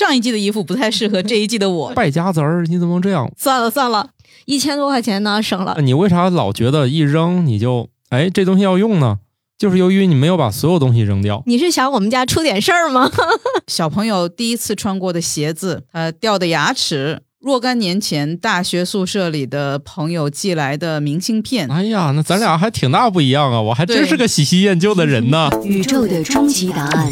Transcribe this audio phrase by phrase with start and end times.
[0.00, 1.92] 上一季的衣服不太适合这一季的我。
[1.94, 3.30] 败家子儿，你怎么能这样？
[3.36, 4.10] 算了算了，
[4.46, 5.76] 一千多块钱呢，省了。
[5.82, 9.18] 你为啥老觉得一扔你就哎这东西要用呢？
[9.58, 11.42] 就是由于你没有把所有东西扔掉。
[11.44, 13.10] 你是想我们家出点事儿吗？
[13.68, 21.66] 小朋友第一次穿过的鞋子，呃，掉的牙齿，若干年前大学宿舍里的朋友寄来的明信片。
[21.70, 23.58] 哎呀，那咱俩还挺大不一样啊！
[23.62, 25.48] 我还真是个喜新厌旧的人呢。
[25.64, 27.10] 宇宙的终极答案，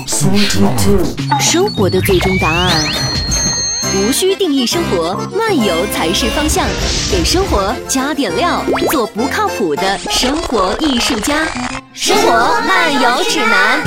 [1.41, 2.71] 生活的最终答案。
[3.97, 6.69] 无需定义生活，漫游才是方向。
[7.11, 11.47] 给生活加点料，做不靠谱的生活艺术家。
[11.95, 12.31] 生活
[12.69, 13.83] 漫游指南。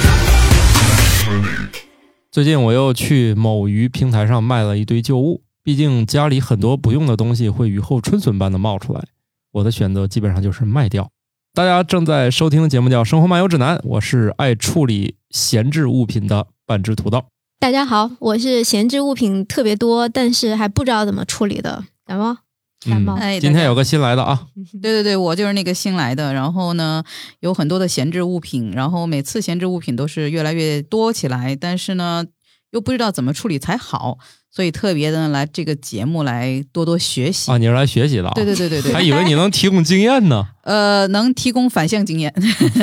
[2.31, 9.03] 最近我又去某鱼平台上卖了一堆旧物，毕竟家里很多不用的东西会雨后春笋般的冒出来。
[9.51, 11.11] 我的选择基本上就是卖掉。
[11.53, 17.25] 大家正在收听的节目叫《生活漫游指南》，我是爱处理闲置物品的半只土豆。
[17.59, 22.37] 大家好，我是闲置物品特别多，但是还不知道怎么处理的感冒。
[22.83, 24.47] 感冒今天有个新来的啊
[24.81, 26.33] 对对对，我就是那个新来的。
[26.33, 27.03] 然后呢，
[27.41, 32.25] 有很多的闲置物品，然后每次闲置物品都是越来越多起来，但是呢，
[32.71, 34.17] 又不知道怎么处理才好，
[34.53, 37.49] 所以特别的来这个节目来多多学习。
[37.49, 38.33] 啊，你是来学习的啊？
[38.35, 42.33] 对对对对对，还以为你能提供经验呢， 呃，能提供反向经验。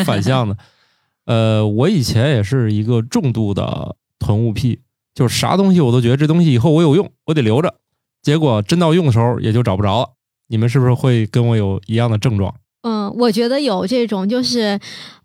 [0.06, 0.56] 反向的。
[1.26, 4.80] 呃，我以前也是一个重度的囤物癖，
[5.14, 7.74] 就是啥东西我都觉得这东西以后我有用，我得留着。
[8.22, 10.08] 结果真到用的时候也就找不着了。
[10.48, 12.54] 你们是不是会跟我有一样的症状？
[12.80, 14.80] 嗯，我觉得有这种，就是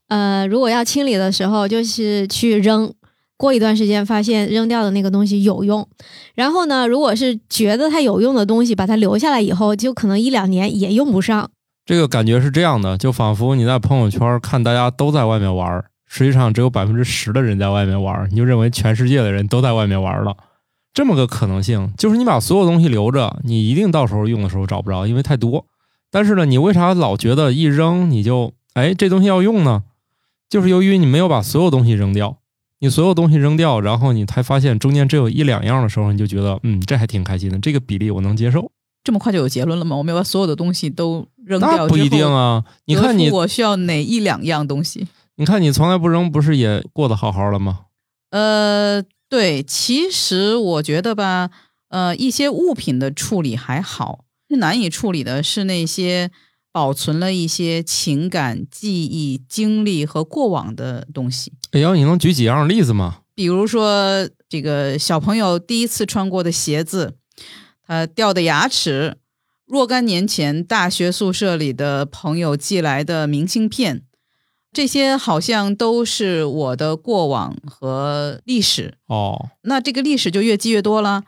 [0.10, 2.94] 呃，如果要清理的时候，就是去扔。
[3.44, 5.86] 过一段时间发现扔掉的那个东西有用，
[6.34, 11.50] 然后呢，如果是觉得它有用的东西，把它留下来以后，就可能一两年也用不上。
[11.86, 20.38] 这个感觉是这样的，就仿佛你在朋友圈看大家都在外面玩，实际上只有百分之十的人在外面玩，你就认为全世界的人都在外面玩了。
[20.94, 25.66] 这么个可能性，就是你把所有东西留着，你一定到时候用的时候找不着，因为太多。
[26.10, 29.84] 但是呢，你为啥老觉得一扔你就哎这东西要用呢？
[30.50, 32.38] 就是由于你没有把所有东西扔掉。
[32.84, 38.70] 你所有东西扔掉，然后你才发现中间只有一两样的时候，你就觉得嗯这还挺开心的，这个比例我能接受。
[39.06, 39.96] 这么快就有结论了吗？
[39.96, 42.28] 我们要把所有的东西都扔掉那不一定。
[42.28, 45.08] 啊，你看你我需要哪一两样东西？
[45.38, 47.86] 你看，你从来不扔，不是也过得好好的吗？
[48.32, 51.52] 呃，对，其实我觉得吧，
[51.88, 56.32] 呃，一些物品的处理还好，难以处理的是那些
[56.74, 61.54] 保存了一些情感、记忆、经历和过往的东西。
[61.72, 63.20] 哎呦，你能举几样例子吗？
[63.36, 67.16] 比如说，这个小朋友第一次穿过的鞋子，
[67.86, 69.18] 他掉的牙齿，
[69.68, 74.04] 若干年前大学宿舍里的朋友寄来的明信片，
[74.72, 78.96] 这些好像都是我的过往和历史。
[79.06, 81.24] 哦，那这个历史就越积越多了。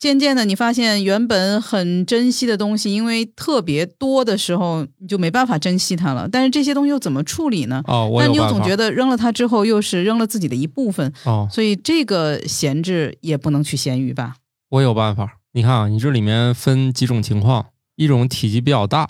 [0.00, 6.26] 渐渐的，你发现原本很珍惜的东西，因为特别多的时候，你就没办法珍惜它了。
[6.26, 7.82] 但是这些东西又怎么处理呢？
[7.86, 8.54] 哦，我但有办法。
[8.54, 14.36] 你又总觉得扔了它之后，又是扔了自己的一部分，哦，所以这个闲置也不能去闲鱼吧？
[14.70, 15.36] 我有办法。
[15.52, 19.06] 你看啊，你这里面分几种情况，一种体积比较大，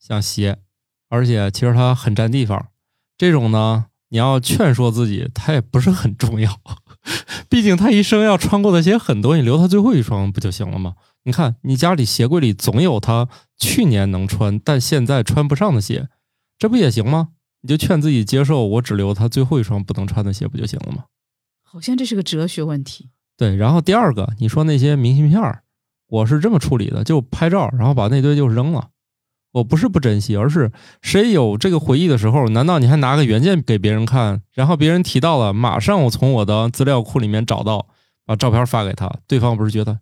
[0.00, 0.58] 像鞋，
[1.08, 2.66] 而且其实它很占地方。
[3.16, 6.58] 这种呢，你要劝说自己，它也不是很重要。
[7.48, 10.94] 毕竟他一生要穿过的鞋很多，你留他最后一双不就行了吗？
[11.24, 16.08] 你看，你家里鞋柜里总有他去年能穿但现在穿不上的鞋，
[16.58, 17.28] 这不也行吗？
[17.62, 21.04] 你就劝自己接受，我只留他最后一双不能穿的鞋不就行了吗？
[21.62, 23.10] 好像这是个哲学问题。
[23.36, 25.62] 对，然后第二个，你说那些明信片儿，
[26.08, 28.90] 我是这么处理的，就拍照，然后把那堆就扔了。
[29.52, 37.86] 我不是不珍惜，而是谁有这个回忆的时候，难道你还拿个原件给别人看，然后别人提到了，马上我从我的资料库里面找到，
[38.24, 40.00] 把照片发给他，对方不是觉得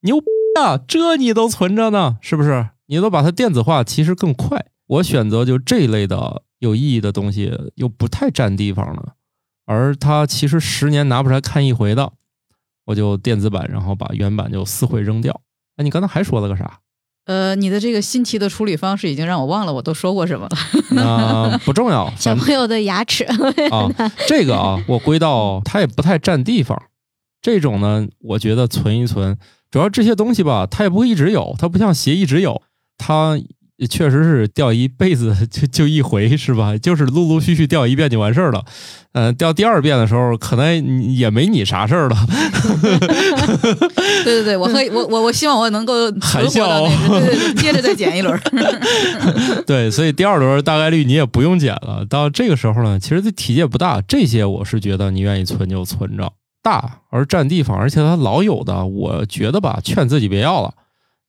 [0.00, 0.26] 牛逼
[0.60, 2.68] 啊，这你都存着呢，是不是？
[2.86, 4.66] 你都把它电子化，其实更快。
[4.86, 9.14] 我选择就这一类的有意义的东西，又不太占地方了，
[9.64, 12.12] 而它其实十年拿不出来看一回的。
[12.84, 15.40] 我就电子版，然后把原版就撕毁扔掉。
[15.76, 16.80] 哎，你刚才还说了个啥？
[17.24, 20.56] 呃，你的这个新奇的处理方式已经让我忘了我都说过什么了。
[20.90, 23.24] 那、不重要，小朋友的牙齿，
[23.70, 23.88] 啊，
[24.26, 26.80] 这个啊，我归到它也不太占地方。
[27.40, 29.38] 这种呢，我觉得存一存，
[29.70, 32.60] 主要这些东西吧，它也不会一直有，它不像鞋一直有，
[32.98, 33.40] 它
[33.86, 36.76] 确实是掉一辈子 就就一回是吧？
[36.78, 38.64] 就是陆陆续续掉一遍就完事儿了。
[39.14, 42.16] 嗯、掉第二遍的时候，可能也没你啥事儿了。
[44.24, 48.40] 对对对，我和我我我希望我能够存活到那个，对对对，接着再捡一轮。
[49.66, 52.06] 对，所以第二轮大概率你也不用捡了。
[52.08, 56.32] 到这个时候呢，其实这体积也不大，这些我是觉得你愿意存就存着。
[56.62, 60.72] 大而占地方，而且它老有的，我觉得吧，劝自己别要了。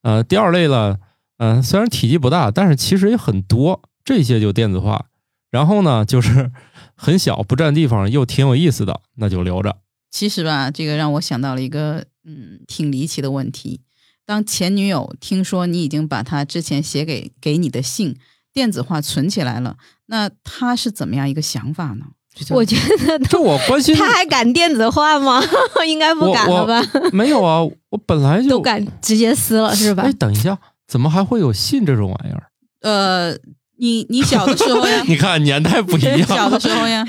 [0.02, 0.96] 呃，第二类呢，
[1.38, 5.06] 嗯、虽然体积不大，但是其实也很多，这些就电子化。
[5.50, 6.50] 然后呢，就是
[6.96, 9.76] 很小，不占地方，又挺有意思的，那就留着。
[10.10, 13.80] 其实吧，这个让我想到了一个嗯挺离奇的问题。
[14.26, 18.16] 当前女友听说你已经把她之前写给给你的信
[18.52, 19.76] 电子化存起来了，
[20.06, 22.06] 那她是怎么样一个想法呢？
[22.50, 22.74] 我觉
[23.06, 25.40] 得 这我关心他还敢电子化吗？
[25.86, 26.82] 应该不敢了吧？
[27.12, 30.12] 没有啊，我本来就都敢直接撕了是吧哎，？
[30.14, 32.50] 等一下，怎么还会有信这种玩意儿？
[32.82, 33.32] 呃，
[33.78, 37.04] 你你小的时候呀， 你看年代不一样， 小的时候呀，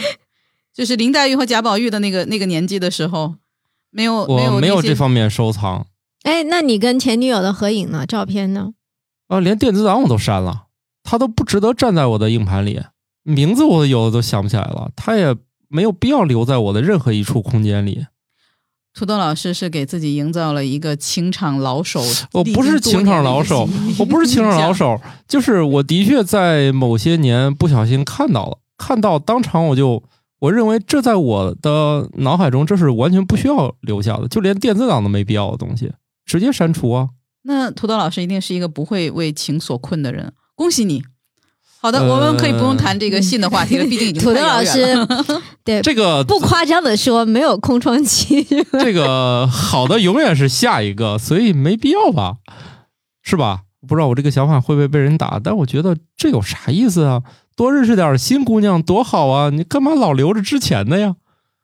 [0.74, 3.36] 就是林黛玉和贾宝玉的那个那个年纪的时候，
[3.92, 5.88] 没有没有我没有这方面收藏
[6.24, 8.06] 哎，那你跟前女友的合影呢？
[8.06, 8.74] 照片呢？
[9.27, 10.66] 啊，连电子档我都删了，
[11.04, 12.81] 它都不值得站在我的硬盘里，
[13.24, 15.36] 名字我有的都想不起来了，它也
[15.68, 18.06] 没有必要留在我的任何一处空间里。
[18.95, 22.01] 土豆老师是给自己营造了一个情场老手，
[22.31, 23.68] 我不是情场老手，
[24.00, 30.01] 我不是情场老手，就是我的确在某些年不小心看到了，看到当场我就
[30.39, 35.92] 我认为这在我的脑海中这是完全不需要留下的，就连电子档都没必要的东西，
[36.25, 37.09] 直接删除啊。
[37.44, 41.03] 那土豆老师一定是一个不会为情所困的人，恭喜你。
[41.80, 44.95] 好的，呃我们可以不用谈这个信的话题了，毕竟已经土豆老师，
[45.63, 48.44] 对，这个不夸张的说，没有空窗期。
[48.72, 52.38] 这个好的永远是下一个，所以没必要吧，
[53.22, 53.62] 是吧？
[53.88, 57.22] 不知道我这个想法会不会被人打，但我觉得这有啥意思啊？
[57.56, 59.50] 多认识点新姑娘多好啊！
[59.51, 61.16] 你干嘛老留着之前的呀？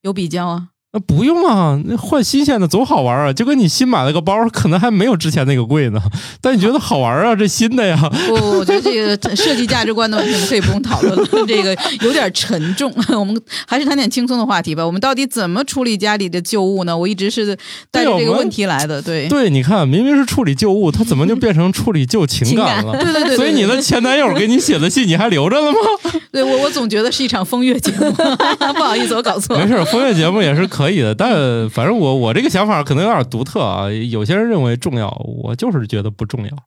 [0.01, 0.67] 有比较啊。
[0.93, 3.31] 那不用啊，那换新鲜的总好玩啊！
[3.31, 6.01] 就跟你新买了个包，可能还没有之前那个贵呢，
[6.41, 7.33] 但你觉得好玩啊？
[7.33, 7.97] 这新的呀，
[8.27, 12.93] 不，我觉得这个设计价值观的问题，我们可以不用讨论了，这个有点沉重。
[13.17, 14.85] 我们还是谈点轻松的话题吧。
[14.85, 16.97] 我们到底怎么处理家里的旧物呢？
[16.97, 17.57] 我一直是
[17.89, 19.01] 带着这个问题来的。
[19.01, 22.91] 对，对，你看，明明是处理旧物，它怎么就变成处理旧情感了？
[22.91, 25.77] 对对对对所以你的前男友给你写的信，你还留着了吗？
[26.33, 28.11] 对我我总觉得是一场风月节目，
[28.75, 29.65] 不好意思，我搞错了。
[29.65, 33.91] 没事，风月节目也是可以的，但反正我我这个想法可能有点独特啊。
[33.91, 35.09] 有些人认为重要，
[35.43, 36.49] 我就是觉得不重要。
[36.49, 36.57] 嗯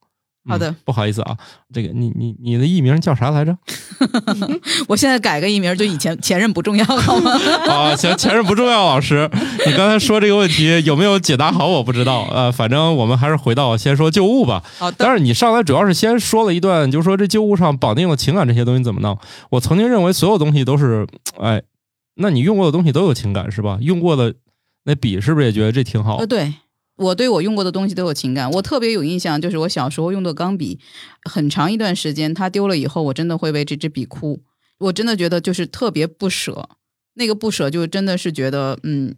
[0.46, 1.34] 好的不好意思啊，
[1.72, 3.56] 这个你你你的艺名叫啥来着？
[4.86, 7.30] 我现在改个艺名，就以前前任不重要，好吗？
[7.66, 9.26] 啊，行，前任不重要， 老师，
[9.64, 11.68] 你刚才说这个问题有没有解答好？
[11.68, 14.62] 我不知道，呃，反正我们还是回到先说旧物吧。
[14.78, 19.18] 好的，但是你上来主要是先说了一段，就是说这旧物上绑定了情感这些东西怎么弄？
[19.48, 21.06] 我曾经认为所有东西都是，
[21.40, 21.62] 哎，
[22.16, 23.78] 那你用过的东西都有情感是吧？
[23.80, 24.34] 用过的
[24.84, 26.26] 那笔是不是也觉得这挺好呃，？
[26.26, 26.54] 对
[26.96, 30.78] 我对我用过的东西都有情感，我特别有印象，就是我小时候用的钢笔，
[31.28, 34.42] 很长一段时间它丢了以后，我真的会为这支笔哭，
[34.78, 36.68] 我真的觉得就是特别不舍，
[37.14, 39.16] 那个不舍就真的是觉得嗯，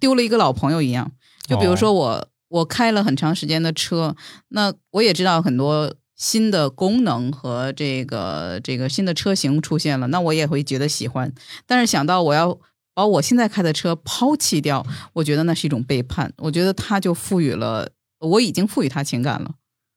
[0.00, 1.12] 丢了一个老朋友一样。
[1.46, 4.16] 就比如说我、我开了很长时间的车，
[4.48, 5.94] 那我也知道很多。
[6.16, 11.32] 新的功能和这个这个新的车型出现了，那我也会觉得喜欢。
[11.66, 12.58] 但是想到我要
[12.94, 16.32] 把我现在开的车抛弃掉，我觉得那是一种背叛。
[16.38, 17.88] 我觉得他就赋予了，
[18.20, 19.52] 我已经赋予他情感了。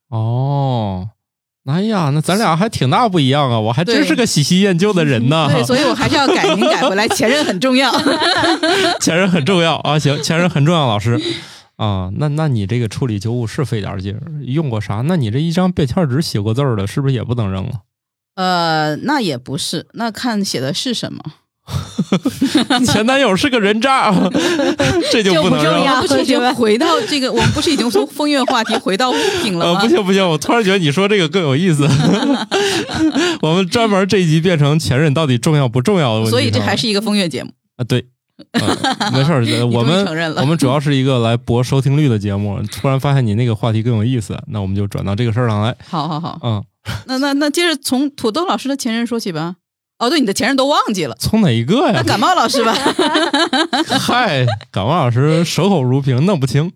[0.08, 1.10] 哦，
[1.66, 3.58] 哎呀，那咱俩还挺大不一样啊！
[3.58, 5.48] 我还真是个喜新厌旧的人呢。
[5.52, 7.92] 对，所以我还是要改名改回来， 前任很重要。
[9.00, 11.20] 前任很重要啊，行，前任很重要，老师
[11.76, 15.02] 啊，那那你这个处理旧物是费点劲儿，用过啥？
[15.06, 17.80] 那你这一张便签纸写过字儿的，是不是也不能扔了？
[18.36, 21.22] 呃，那也不是，那看写的是什么。
[22.86, 24.12] 前男友是个人渣，
[25.10, 25.64] 这就不能扔。
[25.64, 31.88] 就不重要我们不是已经回到这个，我们不是已经从风月话题回到物品了呃，不行不行，我突然觉得你说这个更有意思。
[33.42, 36.30] 我们专门这一集变成前任到底重要不重要的问题。
[36.30, 37.50] 所以这还是一个风月节目。
[37.76, 38.06] 啊，对，
[38.52, 42.60] 呃没事儿，呃 我们我们主要是一个来博收听率的节目。
[42.70, 45.74] 突然发现你那个话题更有意思，那我们就转到这个事儿上来。
[45.88, 46.64] 好好好，嗯，
[47.06, 49.56] 那那那接着从土豆老师的前任说起吧。
[49.98, 51.16] 哦，对，你的前任都忘记了。
[51.18, 51.92] 从哪一个呀？
[51.96, 52.74] 那感冒老师吧
[53.98, 56.70] 嗨，感冒老师守口如瓶，弄不清。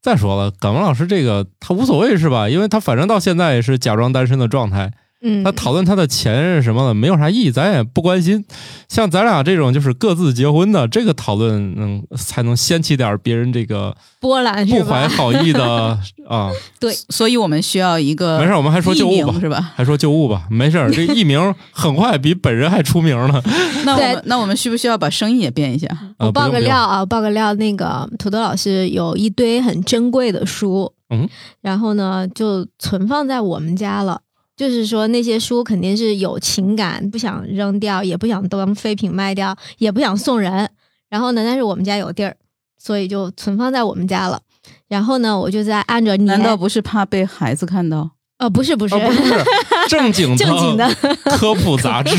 [0.00, 2.48] 再说了，感冒老师这个他无所谓是吧？
[2.48, 4.92] 因为他反正到现在也是假装单身的状态，
[5.26, 8.44] 嗯他，讨论他的前任什么的没有啥意义，咱也不关心。
[8.88, 14.84] 像咱俩这种就是各自结婚的，这个讨论嗯才能掀起点别人这个波澜不？
[14.84, 16.52] 怀好意的啊。
[16.78, 19.72] 对所以我们需要一个没事，我们还说旧物吧，是吧？
[19.74, 20.90] 还说旧物吧，没事。
[20.92, 23.42] 这艺名很快比本人还出名了。
[23.86, 25.88] 那我们那我们需不需要把声音也变一下？
[26.18, 31.26] 呃我爆个料啊，我爆个料，那个土豆老师有一堆很珍贵的书，嗯，
[31.62, 34.20] 然后呢就存放在我们家了。
[34.56, 40.70] 就是说那些书肯定是有情感，不想扔掉，也不想当废品卖掉，也不想送人。
[41.10, 42.36] 然后呢，但是我们家有地儿，
[42.78, 44.40] 所以就存放在我们家了。
[44.88, 48.10] 然后呢，我就在按着你，难道不是怕被孩子看到？
[48.38, 49.44] 呃，不是不是，哦，不是不是
[49.88, 50.94] 正经的 正经的
[51.38, 52.16] 科普杂志，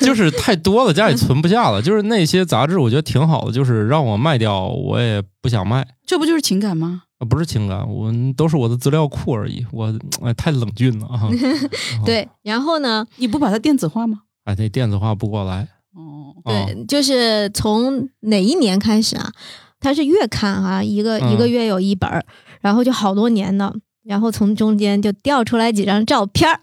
[0.00, 1.82] 就是太多了，家里存不下了。
[1.82, 5.84] 就是那些杂志，我觉得挺好的，就是让我卖掉，我也不想卖。
[6.06, 7.02] 这不就是情感吗？
[7.20, 9.64] 啊，不是情感，我都是我的资料库而已。
[9.70, 11.28] 我哎，太冷峻了啊！
[12.04, 14.22] 对，然后呢，你不把它电子化吗？
[14.44, 15.68] 哎，那电子化不过来。
[15.94, 19.30] 哦，啊对，就是从哪一年开始啊？
[19.78, 22.24] 它是月刊啊，一个、嗯一个月有一本儿，
[22.60, 23.72] 然后就好多年呢。
[24.02, 26.58] 然后从中间就调出来几张照片儿，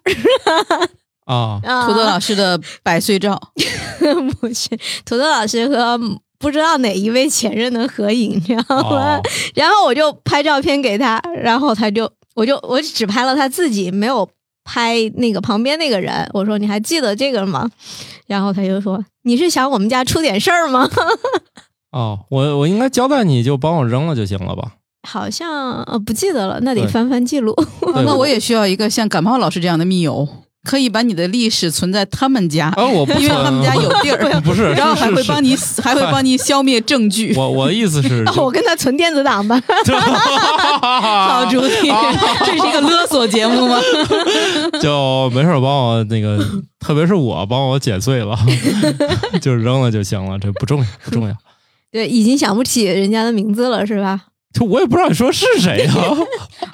[1.26, 3.40] 啊， 啊土豆老师的百岁照，
[4.42, 4.70] 不是
[5.06, 5.98] 土豆老师和
[6.40, 9.18] 不知道哪一位前任的合影，你知道吗？
[9.18, 9.22] 哦
[9.56, 14.28] 然后我就拍照片给他，然后他就我就我只拍了他自己，没有
[14.64, 16.30] 拍那个旁边那个人。
[16.34, 17.70] 我说你还记得这个吗？
[18.28, 20.90] 然后他就说你是想我们家出点事儿吗？
[21.92, 24.74] 哦，我我应该交代你就帮我扔了就行了吧？
[25.08, 27.56] 好像呃不记得了，那得翻翻记录。
[27.96, 30.28] 那我也需要一个像感冒老师这样的密友，
[30.64, 37.34] 可以把你的历史存在他们家，啊，我不 因为他们家有地儿， 不是，然后还会是帮你，还会帮你消灭证据。
[37.36, 39.62] 我我的意思是， 我跟他存电子档吧。
[40.82, 41.70] 好好主意，
[42.46, 43.80] 这是一个勒索节目吗？
[44.82, 46.38] 就没事儿帮我那个，
[46.80, 48.38] 特别是我帮我剪碎了，
[49.42, 51.36] 就扔了就行了，这不重要不重要。
[51.92, 54.22] 对，已经想不起人家的名字了，是吧？
[54.54, 55.94] 就我也不知道你说是谁啊？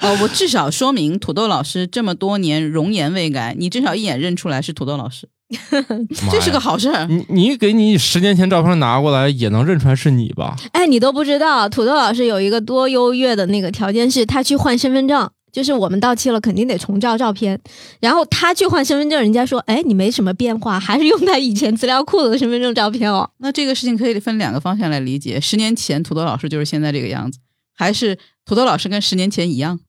[0.00, 5.28] 哦，我至少说明土豆老师这么多年容颜未改，你至少一眼认出来是土豆老师，
[6.30, 7.06] 这是个好事儿。
[7.06, 10.56] 你你给你十年前照片拿过来，也能认出来是你吧？
[10.72, 17.60] 哎，你都不知道，土豆老师有一个多优越的那个条件是，他去换身份证，就是我们到期了肯定得重照照片，
[18.00, 23.28] 然后他去换身份证，人家说，哎，你没什么变化，还是用他以前资料库的身份证照片哦。
[23.38, 27.38] 那这个事情可以分两个方向来理解：十年前土豆老师就是现在这个样子，
[27.74, 29.80] 还是土豆老师跟十年前一样？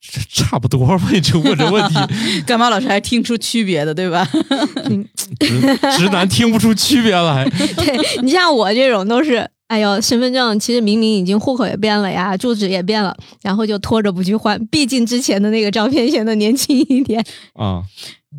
[0.00, 1.08] 这 差不多吧？
[1.10, 1.94] 你就问这问题，
[2.46, 4.24] 干嘛老师还听出区别的，对吧？
[5.40, 7.44] 直直男听不出区别来。
[7.48, 17.24] 对你像我这种都是，哎呦，身份证其实明明已经户口也变了呀，住址也变了，然后就拖着不去换，毕竟之前的那个照片显得年轻一点。
[17.54, 17.82] 啊、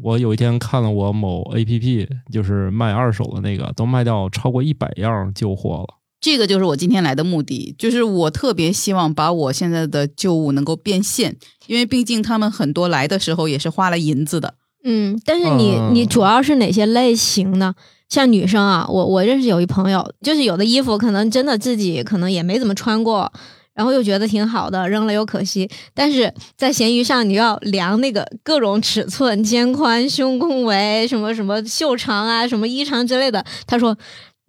[0.02, 5.97] 我有一天看了我某 A P P，就是卖二手的那个，都卖掉超过一百样旧货了。
[6.20, 14.56] 这个就是我今天来的目的，就是我特别希望把我现在的旧物能够变现，因为毕竟他们很多来的时候也是花了银子的。
[14.84, 17.76] 嗯，但是你、嗯你主要是哪些类型呢？
[18.10, 23.32] 像女生啊，我我认识有一朋友，就是有的衣服可能真的自己可能也没怎么穿过，
[23.76, 25.70] 然后又觉得挺好的，扔了又可惜。
[25.94, 33.96] 但是在闲鱼上你要量那个各种尺寸、肩宽、胸宫围、什么什么袖长啊、什么衣长之类的，他说。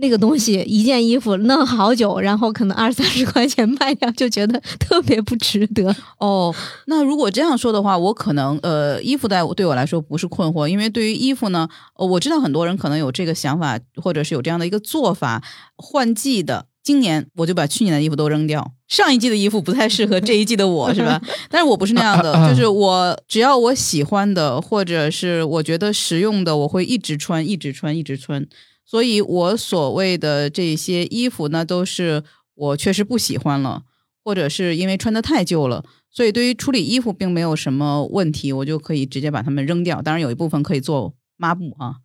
[0.00, 5.94] 那个东西一件衣服弄好久，然后可能二三十块钱卖掉，就觉得特别不值得。
[6.18, 6.54] 哦，
[6.86, 15.42] 那如果这样说的话，我可能呃，衣服在对我来说不是困惑，因为对于衣服呢，呃，我知道很多人可能有这个想法，或者是有这样的一个做法，
[15.76, 16.66] 换季的。
[16.80, 21.20] 今年我就把去年的衣服都扔掉，上一季的衣服不太适合这一季的我，是吧？
[21.50, 28.46] 但是我不是那样的，就是我只要我喜欢的，或者是我觉得实用的，我会一直穿，一直穿，一直穿。
[28.88, 33.82] 所以我所谓的这些衣服呢，都是我确实不喜欢了，
[34.24, 40.00] 或者是因为穿的太旧了，所以对于处理衣服并没有什么问题，我就可以直接把它们扔掉。
[40.00, 41.96] 当然有一部分可以做抹布啊。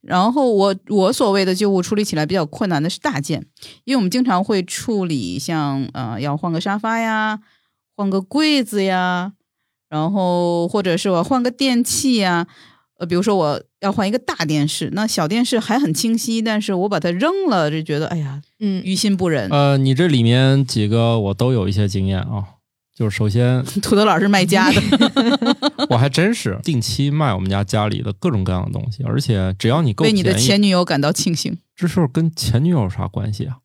[0.00, 3.46] 然后我我所谓的旧物处理起来比较困难的是大件，
[3.84, 7.40] 因为我们经常会处理像呃要换个沙发呀，
[7.96, 9.32] 换个柜子呀，
[9.88, 12.46] 然后或者是我换个电器呀，
[12.98, 19.48] 呃，比如说我要换一个大电视，那小电视还很清晰，但是我把它扔了，就觉得哎呀嗯，于心不忍。
[19.50, 22.44] 呃，你这里面几个我都有一些经验啊。
[22.96, 24.80] 就是首先， 土豆老师卖家的，
[25.90, 31.58] 我还真是定期卖我们家家里的各种各样的东西，而且只要你够为你的前女友感到庆幸。
[31.76, 33.58] 这事儿跟前女友有啥关系啊？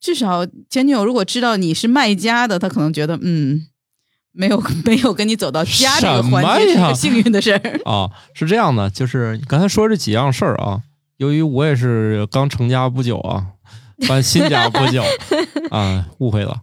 [0.00, 3.66] 至少前女友如果知道你是卖家的，她可能觉得嗯，
[4.32, 7.80] 没有 没有跟你走到家这个环节幸运的事儿。
[7.84, 10.82] 啊，是这样的，就是你刚才说这几样事儿啊，
[11.16, 13.46] 由于我也是刚成家不久啊，
[14.08, 15.02] 搬新家不久
[15.70, 16.60] 啊，误会了。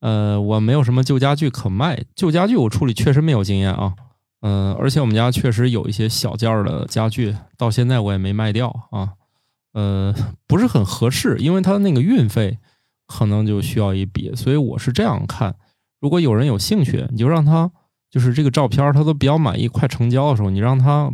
[0.00, 3.94] 呃，我没有什么旧家具可卖，旧家具我处理确实没有经验啊。
[4.40, 9.08] 嗯、而且我们家确实有一些小件儿的家具，到现在我也没卖掉啊。
[9.72, 10.14] 呃，
[10.46, 12.58] 不是很合适，因为它的那个运费
[13.08, 15.56] 可能就需要一笔，所以我是这样看：
[16.00, 17.70] 如果有人有兴趣，你就让他
[18.10, 21.12] 就是这个照片他都比较满意，快成交的时候，你让他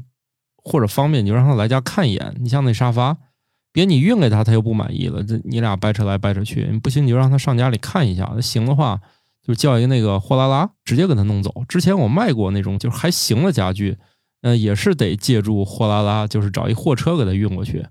[0.57, 2.35] 或者方便，你就让他来家看一眼。
[2.41, 3.17] 你像那沙发，
[3.73, 9.01] 别你运给他，他又不满意了，这你俩掰扯来掰扯去，不行你就让他上家里看一下，行的话
[9.43, 11.65] 就叫一个那个货拉拉直接给他弄走。
[11.69, 13.99] 之前我卖过那种就是还行的家具，
[14.43, 17.87] 呃，也是得借助货拉拉，就是找一货车给他运过去，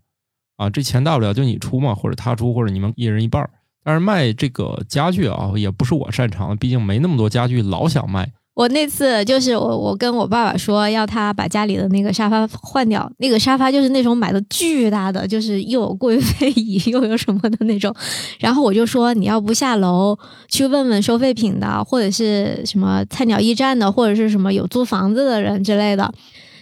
[0.57, 3.49] 啊，这钱大不了就你出嘛，或者他出，或者你们一人一半儿。
[3.83, 8.31] 但是卖这个家具啊，也不是我擅长，毕竟没那么多家具，老想卖。
[8.55, 17.91] 我那次就是我，我跟我爸爸说要他把家里的那个沙发换掉，那个沙发就是那种买的巨大的，就是又有贵妃椅 又有什么的那种。
[18.39, 20.15] 然后我就说你要不下楼
[20.49, 26.13] 去问问收废品的，或者是什么菜鸟驿站的，或者是什么有租房子的人之类的，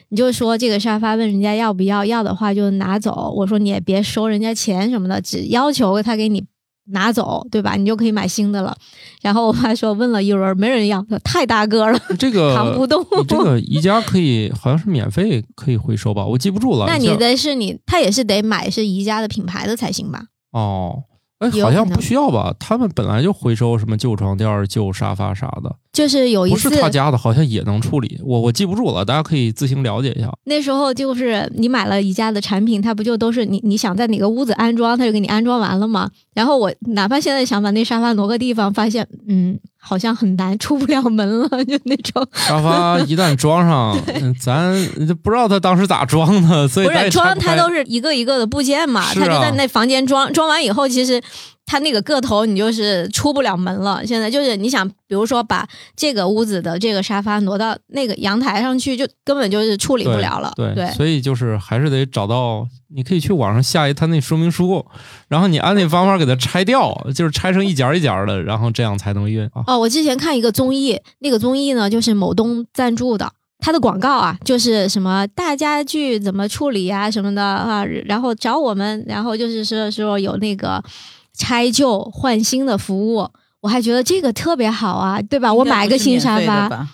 [0.07, 3.33] 你就说这个沙发问人家要不要，要的话就拿走。
[3.35, 6.45] 我说你也别收人家钱什么的，只要求他给你。
[6.85, 7.75] 拿走，对吧？
[7.75, 8.75] 你就可以买新的了。
[9.21, 13.05] 然后我爸说，问了一轮，没人要，太大个了，这个扛不动。
[13.27, 16.25] 这个宜家可以，好像是免费可以回收吧？
[16.25, 16.85] 我记不住了。
[16.87, 20.23] 那你的是你，他也是得买是宜家的品牌的才行吧？
[20.51, 21.03] 哦。
[21.39, 22.53] 哎，好像不需要吧？
[22.59, 28.19] 他们本来就回收什么旧床垫、旧沙发啥的，就是有一次不是他家的，好像也能处理。
[28.23, 30.31] 我我记不住了，大家可以自行了解一下。
[30.45, 36.09] 那时候就是你买了宜家的产品，它不就都是你你想在哪个屋子安装，他就给你安装完了吗？
[36.33, 39.59] 然后我哪怕现在想把那沙发挪个地方，发现嗯。
[39.83, 43.97] 好像很难出不了门了，就那种沙发一旦装上，
[44.39, 44.71] 咱
[45.23, 51.19] 不知道他当时咋装的，所以不是装它都是一个一个的部件嘛，他就在那房间装，装完以后其实。
[51.65, 54.05] 它那个个头，你就是出不了门了。
[54.05, 55.65] 现在就是你想，比如说把
[55.95, 60.51] 这个屋子的这个沙发挪到那个阳台上去，就根本就是处理不了了。
[60.55, 64.85] 对，所以就是还是得找到，你可以去网上下一他那说明书，
[65.29, 69.63] 然后你按那方法给它拆掉，就是拆成一节一节的，然后这样才能运啊。
[69.67, 80.83] 哦，我之前看一个综艺，那个综艺呢就是某东赞助的，它的广告啊就是什么大家具怎么处理啊什么的啊，然后找我们，然后就是说说有那个。
[81.37, 83.27] 拆旧换新的服务，
[83.61, 85.53] 我还觉得这个特别好啊，对吧？
[85.53, 86.87] 我买个新沙发，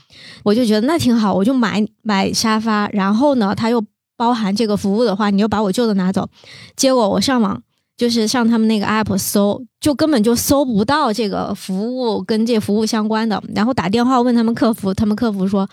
[0.43, 2.87] 我就觉得那挺好，我就买买沙发。
[2.89, 3.83] 然后呢，它又
[4.15, 6.27] 包含这个服务的话，你就把我旧的拿走。
[6.75, 7.61] 结果我上网
[7.97, 13.41] 就是上他们那个 app 搜，就根本就搜不到这个服务跟这服务相关的。
[13.55, 15.67] 然后打电话问他们客服，他们客服说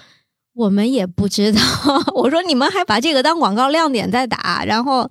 [0.55, 1.61] 我们也不知道。
[2.15, 5.11] 我说你们还把这个当广告亮点在打，然后。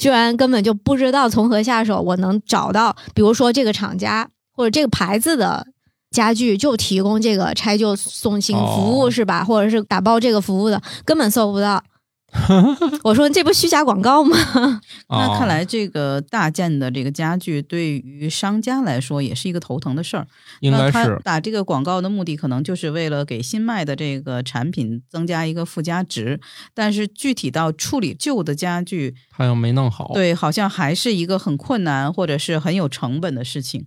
[0.00, 5.66] 居然根本就不知道从何下手，我能找到，比如说这个厂家或者这个牌子的
[6.10, 9.44] 家具就提供这个拆旧送新服务是吧？
[9.44, 11.84] 或者是打包这个服务的，根本搜不到。
[13.02, 14.36] 我说这不虚假广告吗？
[15.10, 20.26] 那看来这个大件的这个家具对于商家来说也是一个头疼的事儿。
[20.60, 26.40] 应该是打这个广告的目的，可能就是为了给新卖的这个产品增加一个附加值。
[26.72, 33.86] 但是具体到处理旧的家具，他又没弄好，对，好像还是一个很困难或者是很有成本的事情。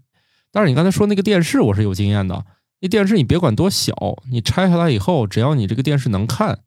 [0.52, 2.46] 但是你刚才说那个电视，我是有经验的。
[2.82, 3.94] 那电视你别管多小，
[4.30, 6.60] 你拆下来以后，只要你这个电视能看，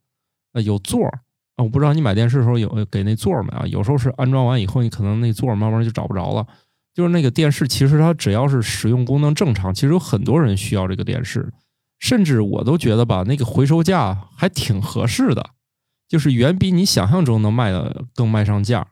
[0.55, 1.21] 呃，有座儿。
[1.57, 3.67] 啊，我不知道你买电视的时候有给那座没啊？
[3.67, 6.47] 有时候是安装完以后，你可能那座慢慢就找不着了。
[6.95, 11.53] 就是那个电视，其实它只要是使用功能正常，其实有很多人需要这个电视，
[11.99, 15.51] 甚至我都觉得吧，那个回收价还挺合适的，
[16.09, 18.87] 就是远比你想象中能卖的更卖上价。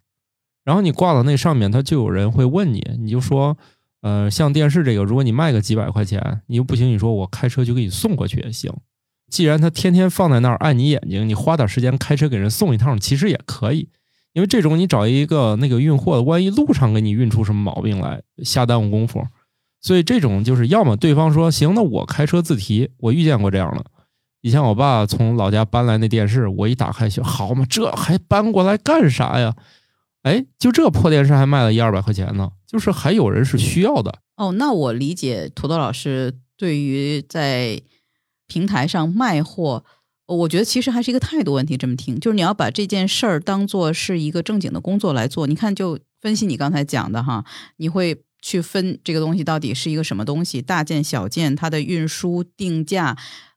[0.64, 3.56] 然后你挂到那上面，他就有人会问你，你就说，
[4.02, 8.70] 呃，像电视这个，如果你卖个几百块钱，你又不行，你说我开车就给你送过去也行。
[9.34, 13.88] 既然他天天放在那儿碍你眼睛，你花点时间开车给人送一趟，其实也可以。
[14.32, 19.26] 因为这种你找一个那个运货的，万一路上给你运出什么毛病来，瞎耽误功夫。
[19.80, 22.90] 所以这种就是要么对方说行，那我开车自提。
[22.98, 23.84] 我遇见过这样的，
[24.40, 29.56] 以前我爸从老家搬来那电视，我一打开就好嘛，这还搬过来干啥呀？
[30.22, 34.16] 哎，就这破电视还卖了一二百块钱呢，就是还有人是需要的。
[34.36, 37.82] 哦，那我理解土豆老师对于在。
[38.46, 39.84] 平台上卖货，
[40.26, 41.76] 我觉得其实还是一个态度问题。
[41.76, 45.46] 这么听，就是你要把这件事儿当做是一个正经的工作来做。
[45.46, 47.44] 你看，就分析你刚才讲的哈，
[47.76, 53.16] 你会去分这个东西到底是一个什么东西，大件、小件，它的运输、定价、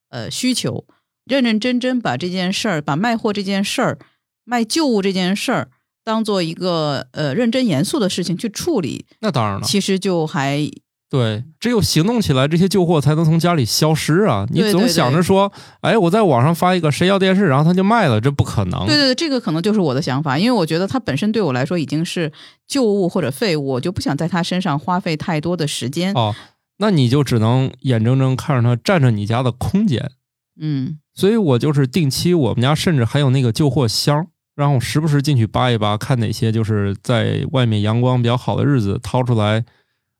[0.10, 0.86] 呃需求，
[1.26, 4.00] 认认真真把这件事儿，把卖货这件事儿、
[4.44, 5.70] 卖旧物这件事儿，
[6.04, 9.06] 当做一个呃认真严肃的事情去处理。
[9.20, 10.70] 那当然了，其实就还。
[11.10, 14.46] 对，只有行动起来，这些旧货才能从家里消失啊！
[14.50, 18.86] 你总想着说，哎，我在网上发一个谁要电视，然后他就卖了，这不可能。
[18.86, 22.30] 对对对，这个可能就是我的想法，因为我觉得它本身对我来说已经是
[22.68, 26.14] 旧物或者废物，我就不想在它身上花费太多的时间。
[26.14, 26.36] 哦，
[26.80, 30.12] 那你就只能眼睁睁看着它占着你家的空间。
[30.60, 39.64] 嗯，所以我就是定期，我们家甚至还有那个旧货箱，然后时不时进去扒一扒，看哪些就是在外面阳光比较好的日子掏出来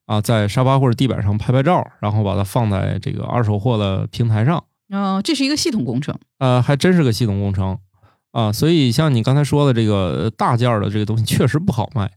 [0.08, 4.64] 啊，在沙发或者地板上拍拍照，然后把它放在这个二手货的平台上。
[4.90, 6.18] 哦，这是一个系统工程。
[6.40, 7.78] 呃，还真是个系统工程
[8.32, 8.52] 啊。
[8.52, 12.10] 所以像你刚才说的这个大件儿的这个东西，确实不好卖。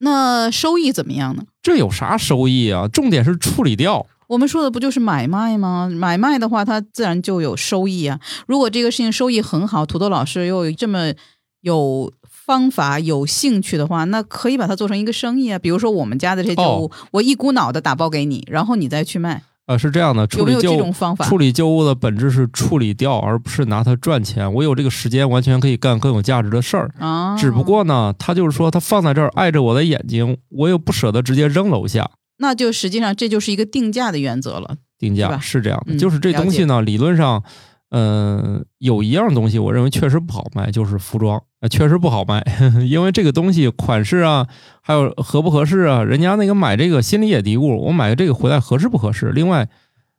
[0.00, 1.44] 那收益怎么样呢？
[1.62, 2.86] 这有啥收益啊？
[2.88, 4.04] 重点是处理掉。
[4.28, 5.88] 我们说的不就是买卖吗？
[5.88, 8.20] 买卖的话，它自然就有收益啊。
[8.46, 11.12] 如果这个事情收益很好，土豆老师又有这么
[11.60, 12.12] 有
[12.48, 15.58] 方法、有兴趣的话，那可以把它做成一个生意啊。
[15.58, 21.26] 比如说我们家的这些旧物，我一股脑的打包给你，然后你再去卖，呃，是这样的，处理旧这种方法？
[21.26, 24.50] 处理旧物的本质是处理掉，而不是拿它赚钱。
[24.54, 26.90] 我有这个时间，完全可以干更有价值的事儿。
[26.98, 32.10] 啊，只不过呢，它就是说，它放在这儿碍着我的眼睛，我又不舍得直接扔楼下。
[32.38, 34.76] 那就实际上这就是一个定价的原则了。
[34.98, 37.44] 定价是这样的，嗯就是这东西呢，理论上，
[37.90, 42.44] 嗯、有一样东西，我认为确实不好卖，就是服装，呃，确实不好卖，
[42.86, 44.46] 因为这个东西款式啊，
[44.82, 49.30] 还有合不合适啊，人家那个买这个心里也嘀咕，我买这个回来合适不合适？
[49.30, 49.68] 另外，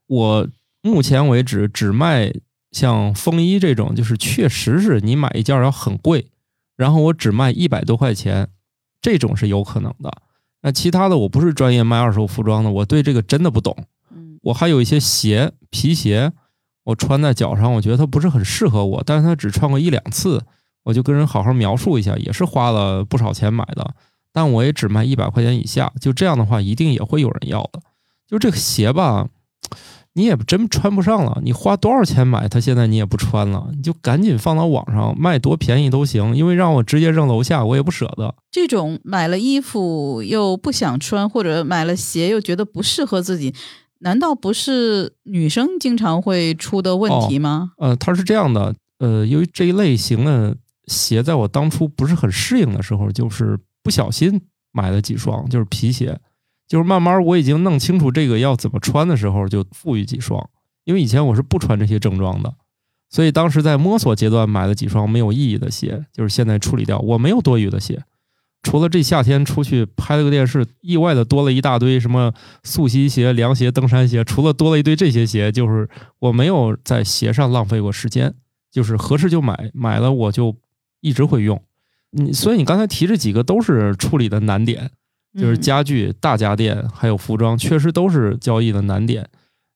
[0.07, 0.47] 我
[0.81, 2.33] 目前为止只卖
[2.71, 6.27] 像风衣这种，就是确实是你买一件要很贵，
[6.75, 8.47] 然后我只卖一百多块钱，
[9.01, 10.11] 这种是有可能的。
[10.61, 13.75] 那其他的我不是专业卖二手服装的，我对这个真的不懂。
[14.11, 16.31] 嗯我还有一些鞋，皮鞋，
[16.83, 20.41] 我穿在脚上，我觉得它不是很适合我，但是它只穿过一两次，
[20.83, 23.93] 我就跟人好好描述一下，也是花了不少钱买的，
[24.33, 27.81] 但我也只卖一百块钱以下，就这样的话，一定也会有人要的。
[28.27, 29.27] 就这个鞋吧，
[30.13, 38.33] 你也真穿不上了，你花多少钱买，它现在你也不穿了，你就赶紧放到网上卖，多便宜都行，因为让我直接扔楼下，我也不舍得。
[38.51, 43.53] 这种买了衣服又不想穿，或者买了鞋又觉得不适合自己，
[43.99, 47.71] 难道不是女生经常会出的问题吗？
[47.77, 50.55] 呃，它是这样的，呃，由于这一类型的
[50.87, 56.19] 鞋在我当初不是很适应的时候，就是不小心买了几双，就是皮鞋，
[56.67, 60.49] 就是慢慢我已经弄清楚这个要怎么穿的时候，就富裕几双。
[60.85, 62.51] 因为以前我是不穿这些正装的，
[63.09, 68.01] 所以当时在摸索阶段买了几双没有意义的鞋，就是现在处理掉，我没有多余的鞋。
[68.61, 78.35] 除了这夏天出去拍了个电视，意外的多了一大堆什么速吸鞋、凉鞋、登山鞋，除了多了一堆这些鞋，就是我没有在鞋上浪费过时间，
[78.69, 80.55] 就是合适就买，买了我就
[80.99, 81.61] 一直会用。
[82.11, 84.91] 你所以你刚才提这几个都是处理的难点，
[85.35, 89.29] 就是嗯家具、大家电还有服装，确实都是交易的难点。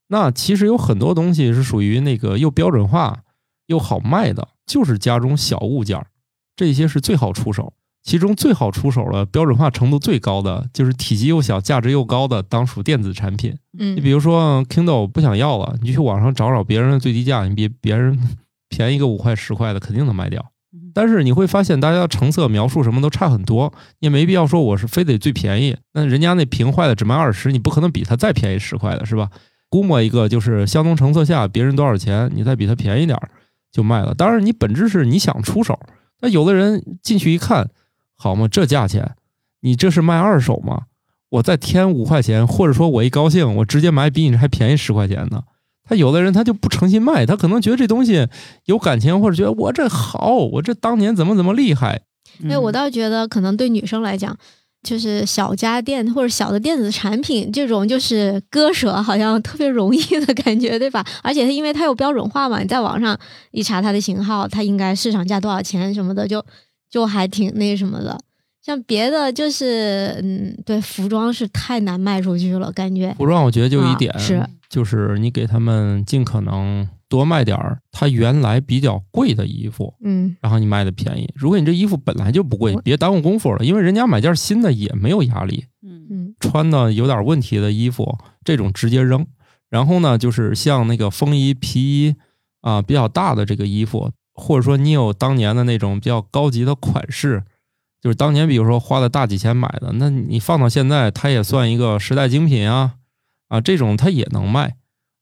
[0.10, 3.24] 那其实有很多东西是属于那个又标准化
[3.68, 6.08] 又好卖的，就是家中小物件儿，
[6.56, 7.74] 这些是最好出手。
[8.04, 13.58] 其中最好出手的、标准化程度最高的，就是体积又小、价值又高的，当属电子产品。
[13.80, 18.20] 嗯你比如说 Kindle 不想要了，你就去网上找找别人的最低价，你比别人
[18.70, 20.92] 便宜个五块十块的，肯定能卖掉嗯。
[20.94, 25.76] 但是你会发现，大家的成色描述什么都差很多，你也没必要说我是非得最便宜。
[25.94, 29.30] 那人家那屏坏的只卖二十，你不可能比他再便宜十块的，是吧？
[29.70, 33.30] 估摸一个就是相同成色下别人多少钱，你再比他便宜点儿
[33.72, 34.14] 就卖了。
[34.14, 35.80] 当然，你本质是你想出手，
[36.22, 37.72] 那有的人进去一看，
[38.18, 39.16] 好嘛，这价钱，
[39.62, 40.84] 你这是卖二手吗？
[41.30, 45.44] 我再添五块钱，或者说我一高兴，我直接买比你这还便宜十块钱呢。
[45.84, 48.28] 他有的人他就不诚心卖，他可能觉得这东西
[48.66, 52.02] 有感情，或者觉得我这好，我这当年怎么怎么厉害。
[52.42, 54.36] 嗯哎，我倒觉得可能对女生来讲，
[54.82, 61.04] 就是小家电或者小的电子产品这种，就是割舍好像特别容易的感觉，对吧？
[61.22, 63.18] 而且它因为它有标准化嘛，你在网上
[63.52, 66.44] 一查它的型号，它应该市场价多少钱什么的，就
[66.94, 68.16] 就还挺那什么的。
[68.62, 81.28] 像别的就是，嗯，对，服装是太难卖出去了，感觉服装我觉得就一啊点，是就是你给他们尽可能多卖点儿他原来比较贵的衣服，嗯然后你卖的便宜。
[81.36, 85.66] 如果你这衣服本来就不贵，别耽误功夫了，因为人家买件新的也没有压力。
[85.82, 89.26] 嗯嗯穿的有点问题的衣服，这种直接扔。
[89.70, 92.16] 然后呢，就是像那个风衣、皮衣
[92.62, 97.44] 啊，比较大的这个衣服，或者说你有当年的那种比较高级的款式，
[98.02, 102.96] 就是当年比如说花了大几千买的，那你放到现在，它也算一个时代精品啊
[103.48, 104.76] 啊，这种它也能卖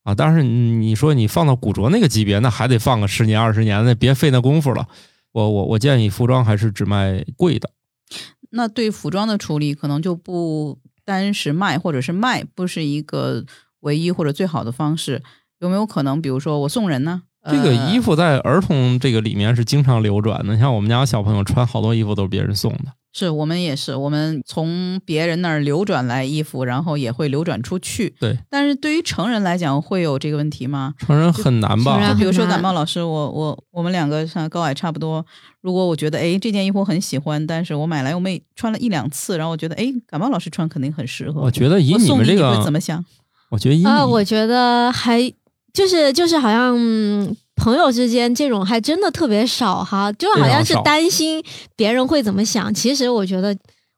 [0.04, 0.16] 啊。
[0.16, 4.88] 但是你说你放到古着那个级别，那还得放个十年二十年的，别费那功夫了。
[5.34, 7.70] 我我我建议服装还是只卖贵的。
[8.52, 13.46] 那对服装的处理可能就不单是卖或者是卖，不是一个
[13.82, 15.22] 唯一或者最好的方式。
[15.60, 17.24] 有没有可能，比如说我送人呢？
[17.50, 22.94] 这个衣服，在儿童这个里面是经常流转的，像我们家小朋友穿好多衣服都是别人送的。
[23.14, 28.16] 是我们也是，我们从别人那儿流转来衣服，然后也会流转出去。
[28.22, 30.94] 对，但是对于成人来讲，会有这个问题吗？
[30.98, 35.26] 成人很难吧比如说感冒老师，我我我们两个像高矮差不多。
[35.60, 41.42] 如果我觉得哎这件衣服我很喜欢，但是我买来我没穿了一两次，然后我觉得哎感冒老师穿肯定很适合。
[41.42, 43.04] 我觉得以你们这个会怎么想？
[43.50, 45.20] 我觉得啊，我觉得还
[45.74, 51.44] 就是就是好像、嗯朋友之间这种还真的特别少哈，就好像是担心
[51.76, 52.74] 别人会怎么想。
[52.74, 53.56] 其实我觉得，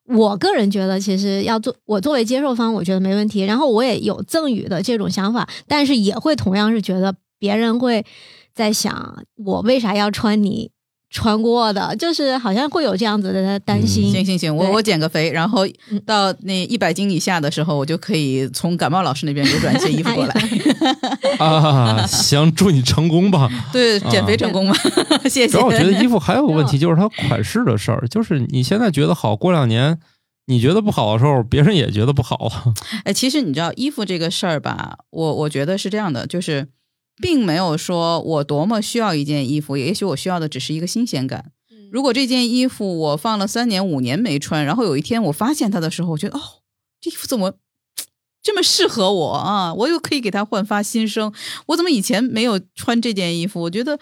[0.09, 3.43] 我个人觉得，其实要做我作为接受方，我觉得没问题。
[3.43, 8.05] 然后我也有赠予的这种想法，但是也会同样是觉得别人会
[8.53, 10.69] 在想，我为啥要穿你
[11.13, 14.12] 穿过的，就是好像会有这样子的担心。
[14.12, 20.34] 行行行，我我减个肥，然后嗯到那一百斤以下的时候，我就可以从感冒老师那边流转一些衣服过来。
[21.38, 23.47] 啊，行，祝你成功吧。
[23.71, 24.76] 对，减肥成功吗？
[25.30, 25.47] 谢谢。
[25.47, 29.99] 主要我觉得衣服还有个问题，就是它款式的事儿，就是你现在觉得好，过两年
[30.47, 32.73] 你觉得不好的时候，别人也觉得不好啊。
[33.06, 36.67] 哎，其实你知道衣服这个事儿吧，我我觉得是这样的，就是
[37.23, 41.53] 并没有说我多么需要一件衣服，也许我需要的只是一个新鲜感。
[41.89, 46.41] 如果这件衣服我放了三年五年没穿，然后有一天我发现它的时候，我觉得哦，
[46.99, 47.53] 这衣服怎么
[48.41, 49.73] 这么适合我啊？
[49.73, 51.33] 我又可以给它焕发新生。
[51.67, 53.62] 我怎么以前没有穿这件衣服？
[53.62, 53.97] 我觉得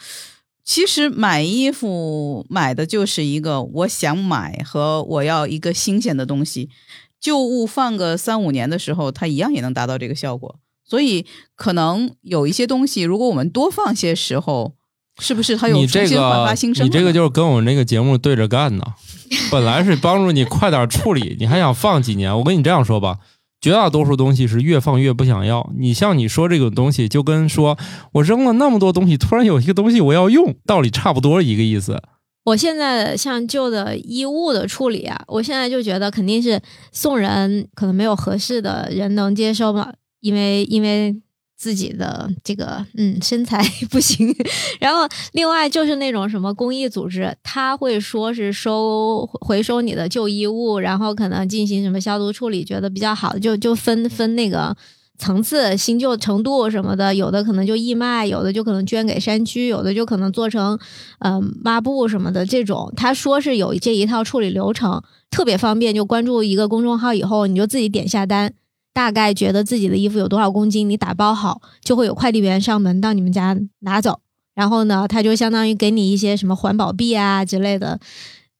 [0.65, 6.71] 其实买衣服买的就是一个我想买和我要一个新鲜的东西。
[7.19, 10.59] 旧物放个三五年的时候，它一样也能达到这个效果。
[10.91, 11.25] 所以
[11.55, 14.73] 可能有一些东西，如果我们多放些时候，
[15.19, 16.93] 是不是它有你这重新焕个发新生了呢？
[16.93, 18.83] 你这个就是跟我们这个节目对着干呢。
[19.49, 22.37] 本来是帮助你快点处理，你还想放几年？
[22.37, 23.19] 我跟你这样说吧，
[23.61, 25.71] 绝大多数东西是越放越不想要。
[25.79, 27.77] 你像你说这个东西，就跟说
[28.15, 32.01] 我扔了那么多东西，突然有一个东西我要用，道理差不多一个意思。
[32.43, 41.15] 我现在像旧的衣物的处理啊，我现在就觉得肯定是送人，可能没有合适的人能接收嘛，因为因为
[41.57, 44.33] 自己的这个嗯身材 不行，
[44.79, 54.75] 然后另外就是那种什么公益组织，他会说是收回收你的旧衣物，然后可能进行什么消毒处理，觉得比较好就就分分那个。
[55.17, 60.79] 层次、新旧程度什么的，有的可能就义卖，有的就可能捐给山区，有的就可能做成
[61.19, 62.91] 嗯、抹布什么的这种。
[62.95, 65.93] 他说是有这一套处理流程，特别方便。
[65.93, 68.51] 就关注一个公众号以后，你就自己点下单，
[68.93, 74.19] 大概觉得自己的衣服有多少公斤，你打包好，就会有快递员上门到你们家拿走。
[74.53, 77.99] 然后呢，他就相当于给你一些什么环保币啊之类的，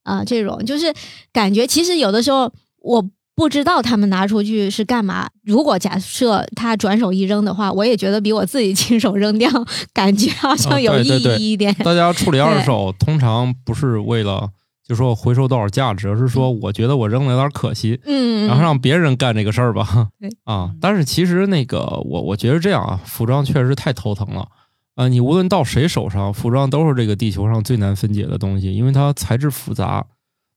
[0.02, 0.92] 啊、这种就是
[1.32, 3.10] 感觉其实有的时候我。
[3.34, 5.26] 不知道他们拿出去是干嘛。
[5.42, 9.50] 如果假设他转手一扔的话，我也觉得比我自己亲手扔掉
[9.94, 11.74] 感觉好像有意义一点。
[11.76, 14.50] 大家处理二手通常不是为了
[14.92, 20.28] 就说回收多少价值，而是说我觉得我扔了有点可惜，嗯，然后让别人干这个事儿吧对。
[20.44, 24.46] 啊，但是其实那个我我觉得这样啊，服装确实太头疼了。
[24.94, 30.04] 啊，你无论到谁手上，服装都是这个地球上最难分解的东西，因为它材质复杂，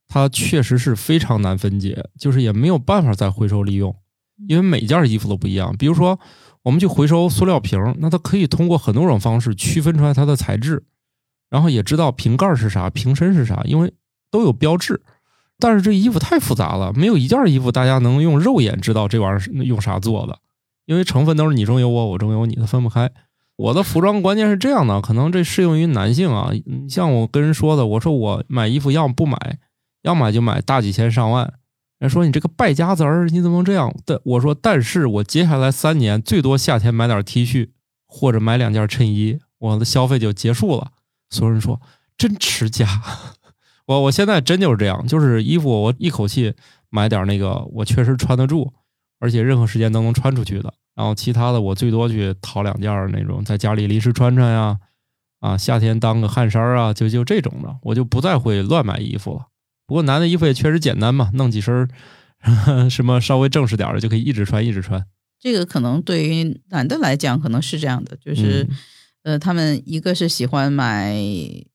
[0.09, 3.95] 它确实是非常难分解，就是也没有办法再回收利用，
[4.49, 5.73] 因为每件衣服都不一样。
[5.77, 6.19] 比如说，
[6.63, 10.83] 我们去回收塑料瓶，那它可以通过很多种方式区分出来它的材质，
[11.49, 13.93] 然后也知道瓶盖是啥，瓶身是啥，因为
[14.31, 15.01] 都有标志。
[15.57, 20.39] 但是这衣服太复杂了，没有一件衣服大家能用肉眼知道这玩意儿是用啥做的，
[20.85, 23.09] 因为成分都是你中有我，我中有你的，分不开。
[23.55, 26.51] 我的服装关键是这样的，可能这适用于男性啊。
[26.65, 29.59] 你像我跟人说的，我说我买衣服要么不买，
[30.01, 31.53] 要买就买大几千上万。
[31.99, 33.95] 人说你这个败家子儿，你怎么能这样？
[34.03, 37.69] 但我说，但是我接下来三年最多夏天买点 T 恤
[38.05, 40.91] 或者买两件衬衣，我的消费就结束了。
[41.29, 41.79] 所有人说
[42.17, 42.85] 真持家，
[43.85, 46.53] 我我现在真就是这样，就是衣服我一口气
[46.89, 48.73] 买点那个我确实穿得住，
[49.19, 50.73] 而且任何时间都能穿出去的。
[50.95, 54.77] 然后其他的我最多去淘两件儿那种，在家里临时穿穿呀，
[55.41, 59.47] 啊，夏天当个汗衫儿啊，就就这种的，我就不再会乱买衣服了。
[59.85, 61.89] 不过男的衣服也确实简单嘛，弄几身儿
[62.89, 65.05] 什么稍微正式点儿的就可以一直穿一直穿。
[65.39, 68.77] 这个可能对于男的来讲可能是这样的，就是、嗯
[69.25, 71.11] 呃，他们一个是喜欢买，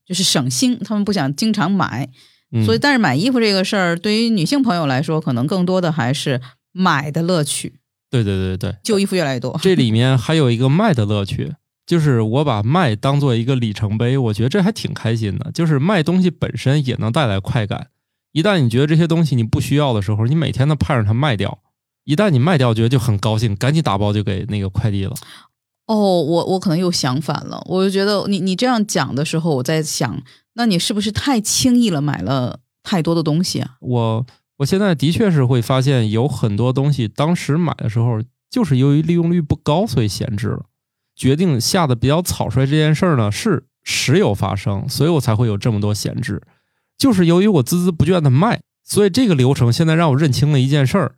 [0.06, 2.08] 就是省心，他们不想经常买，
[2.52, 9.58] 嗯所以但是买衣服这个事儿，对于女性朋友来说，可能更多的还是买的乐趣，对对对对，旧衣服越来越多。
[9.60, 11.52] 这里面还有一个卖的乐趣，
[11.84, 15.50] 就是我把卖当做一个里程碑，我觉得这还挺开心的。
[15.50, 17.88] 就是卖东西本身也能带来快感。
[18.30, 21.58] 一旦你觉得这些东西你不需要的时候，你每天都盼着它卖掉。
[22.04, 25.14] 一旦你卖掉，觉得就很高兴，赶紧打包就给那个快递了。
[25.90, 30.22] 哦，我我可能又想反了，我就觉得你你这样讲的时候，我在想，
[30.54, 33.76] 那你是不是太轻易了买了太多的东西啊。
[33.80, 34.26] 我
[34.58, 40.66] 我现在的确是会发现有很多东西，当时买的时候就是由于利用率不高，所以闲置了。
[41.16, 46.40] 决定下的比较草率这件事儿呢，是时有发生，所以我才会有这么多闲置。
[46.96, 51.16] 就是由于我孜孜不倦的卖，所以这个流程现在让我认清了一件事儿：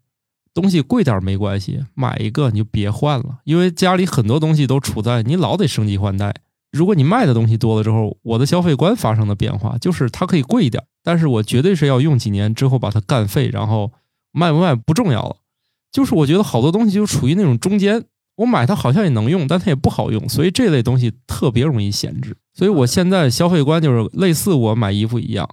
[0.55, 6.35] 东西贵点没关系，买一个你就别换了，因为家里很多东西都处在你老得升级换代。
[6.71, 13.93] 如果你卖的东西多了之后，我的消费观发生的变化就是它可以贵一点，但是我绝对是要用几年之后把它干废，然后
[14.33, 15.37] 卖不卖不重要了。
[15.91, 18.05] 就是我觉得好多东西就处于那种中间，
[18.37, 22.37] 我买它好像也能用，但它也不好用，所以这类东西特别容易闲置。
[22.55, 25.47] 所以我现在消费观就是类似我买衣服一样，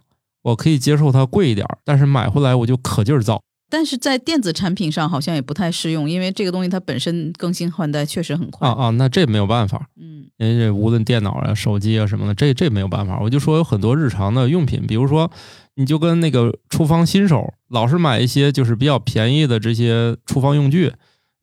[0.43, 3.41] 我可以接受它贵一点，但是买回来我就可劲儿造。
[3.69, 8.67] 但是在电子产品上好像也不太适用，因为这个东西它本身更新换代确实很快。
[8.67, 13.19] 啊啊，那这没有办法，嗯因为这无论电脑啊、手机啊什么的，这这没有办法。
[13.21, 15.29] 我就说有很多日常的用品，比如说，
[15.75, 20.93] 你就跟那个厨房新手老是买一些就是比较便宜的这些厨房用具，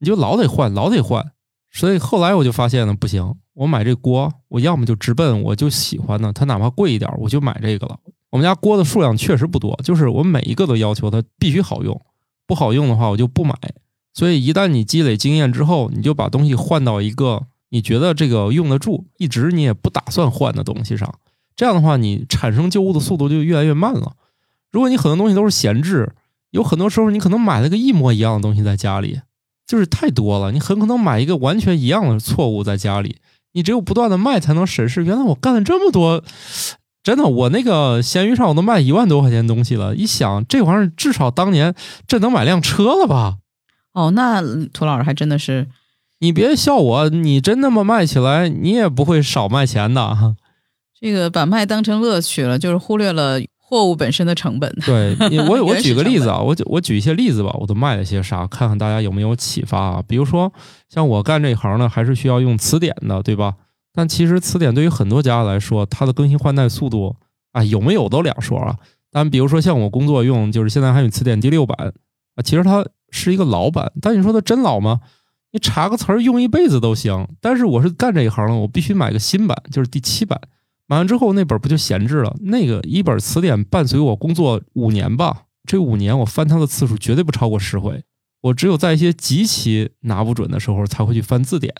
[0.00, 1.24] 你就老得换，老得换。
[1.70, 7.98] 所以后来我就发现呢，不行，我买这锅，我要么就直奔我就喜欢的，它哪怕贵一点，我就买这个了。
[8.30, 12.00] 我们家锅的数量确实不多，就是我每一个都要求它必须好用，
[12.46, 13.54] 不好用的话我就不买。
[14.14, 21.14] 所以一旦你积累经验之后，你就把东西换到一个你觉得这个用得住，一直你也不打算换的东西上。
[21.54, 24.14] 这样的话，你产生旧物的速度就越来越慢了。
[24.70, 26.12] 如果你很多东西都是闲置，
[26.50, 29.20] 有很多时候你可能买了个一模一样的东西在家里，
[29.66, 33.16] 就是太多了，你很可能买一个完全一样的错误在家里。
[33.52, 36.22] 你只有不断的卖，才能审视原来我干了这么多。
[37.06, 41.72] 真的，我那个闲鱼上我都卖一万多块钱东西了，一想这玩意儿至少当年
[42.08, 43.36] 这能买辆车了吧？
[43.92, 44.42] 哦，那
[44.72, 45.68] 涂老师还真的是，
[46.18, 50.34] 你别笑我，你真那么卖起来，你也不会少卖钱的。
[51.00, 54.74] 这个把卖当成乐趣了，就是忽略了货物本身的成本。
[54.84, 55.16] 对，
[55.48, 60.02] 我 我举个例子啊，我举我举一些例子吧，我都卖了些啥，看看大家有没有启发啊。
[60.08, 60.52] 比如说，
[60.88, 63.54] 像我干这一行呢，还是需要用词典的，对吧？
[63.96, 67.16] 但其实词典对于很多家来说，它的更新换代速度
[67.52, 68.76] 啊，有没有都两说啊。
[69.10, 71.94] 但比如说像我工作用，就是现在汉语词典第六版
[72.34, 75.00] 啊，其实它是一个老版，但你说它真老吗？
[75.52, 77.26] 你查个词儿用一辈子都行。
[77.40, 80.38] 但是我是干这一行的，我必须买个新版，就是第七版。
[80.86, 82.36] 买完之后那本不就闲置了？
[82.42, 88.04] 那个一本词典伴随我工作五年吧，这五年我翻它的次数绝对不超过十回。
[88.42, 91.74] 我只有在一些极其拿不准的时候才会去翻字典。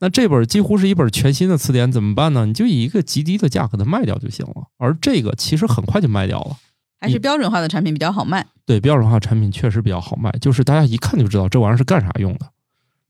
[0.00, 2.46] 那这本几乎是一本全新的词典，怎么办呢？
[2.46, 4.68] 你就以一个极低的价格的卖掉就行了。
[4.76, 6.56] 而这个其实很快就卖掉了。
[7.00, 8.46] 还是标准化的产品比较好卖。
[8.64, 12.46] 对标准化产品确实比较好卖，就是大家一看就知道这玩意儿是干啥用的。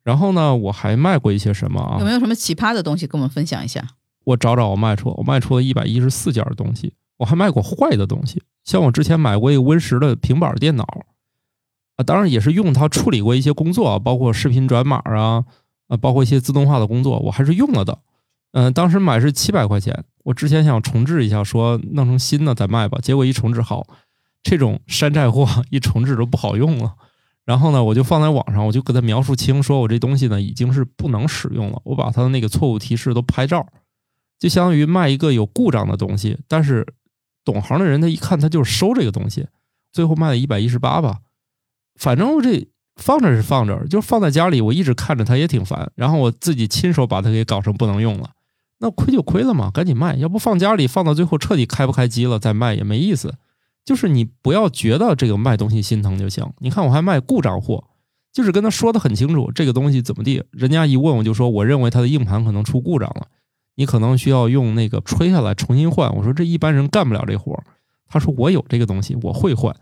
[0.04, 1.96] 然后呢，我还卖过一些什么啊？
[1.98, 3.86] 有没有什么奇葩的东西跟我们分享一下？
[4.24, 10.84] 我找找，我卖出我卖出了一百一十四件东西，我还卖过坏的东西，像我之前买过一个 Win 十的平板电脑，
[11.96, 15.44] 啊，当然也是用它处理过一些工作，包括视频转码啊，
[15.88, 17.98] 啊，包括一些自动化的工作，我还是用了的。
[18.52, 23.86] 嗯、当时买是七百块钱，我之前想重置一下，说弄成新的再卖吧，结果一重置好，
[24.42, 26.94] 这种山寨货 一重置都不好用了。
[27.44, 33.66] 然后呢，我就放在网上，我就给他描述清，说我这东西呢已经是不能使用了，我把它的那个错误提示都拍照，
[34.38, 36.38] 就相当于卖一个有故障的东西。
[36.46, 36.86] 但是
[37.44, 39.46] 懂行的人他一看他就是收这个东西，
[39.92, 41.20] 最后卖了一百一十八吧。
[41.96, 45.90] 反正这放着是放着，就放在家里，我一直看着它也挺烦。
[45.94, 48.30] 然后我自己亲手把它给搞成不能用了，
[48.80, 53.34] 那亏就亏了嘛，赶紧卖，要不放家里放到最后彻底开不开机了再卖也没意思。
[53.84, 56.44] 就是你不要觉得这个卖东西心疼就行。
[56.58, 57.84] 你看我还卖故障货，
[58.32, 63.28] 就是跟他说的很清楚，这个东西怎么地，人家一问我就说，我认为它的硬盘可能出故障了，
[63.76, 66.14] 你可能需要用那个吹下来重新换。
[66.14, 67.64] 我说这一般人干不了这活儿。
[68.10, 69.74] 他说我有这个东西，我会换。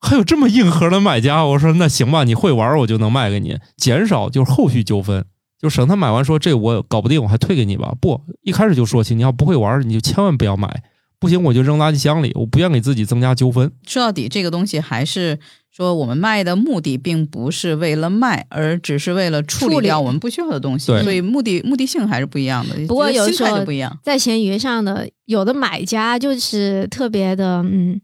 [0.00, 5.24] 还有这么硬核的买家， 我说那行吧，你会玩我就能卖给你，减少就是后续纠纷，
[5.60, 7.94] 就省他买完说这我搞不定，我还退给你吧。
[8.00, 10.82] 不，一开始就说清，你要不会玩，你就千万不要买，
[11.18, 13.70] 不行我就扔垃圾箱里，我不愿给自己增加纠纷。
[13.86, 15.38] 说到底，这个东西还是
[15.70, 22.74] 说我们卖的目的并不是为了卖，而只是为了处理处理掉我们不需要的东西，所以目的目的性还是不一样的。
[22.86, 23.98] 不过有心时候就不一样。
[24.02, 28.00] 在闲鱼上的有的买家就是特别的嗯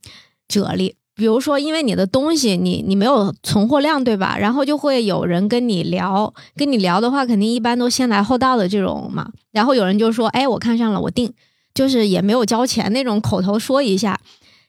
[0.46, 4.36] 哲理，比如说因为你的东西你你没有存货量对吧？
[4.38, 9.30] 然后就会有人跟你聊，跟你聊的话肯定一般都先来后到的这种嘛。
[9.50, 11.32] 然后有人就说，哎，我看上了，我定，
[11.74, 14.20] 就是也没有交钱那种口头说一下，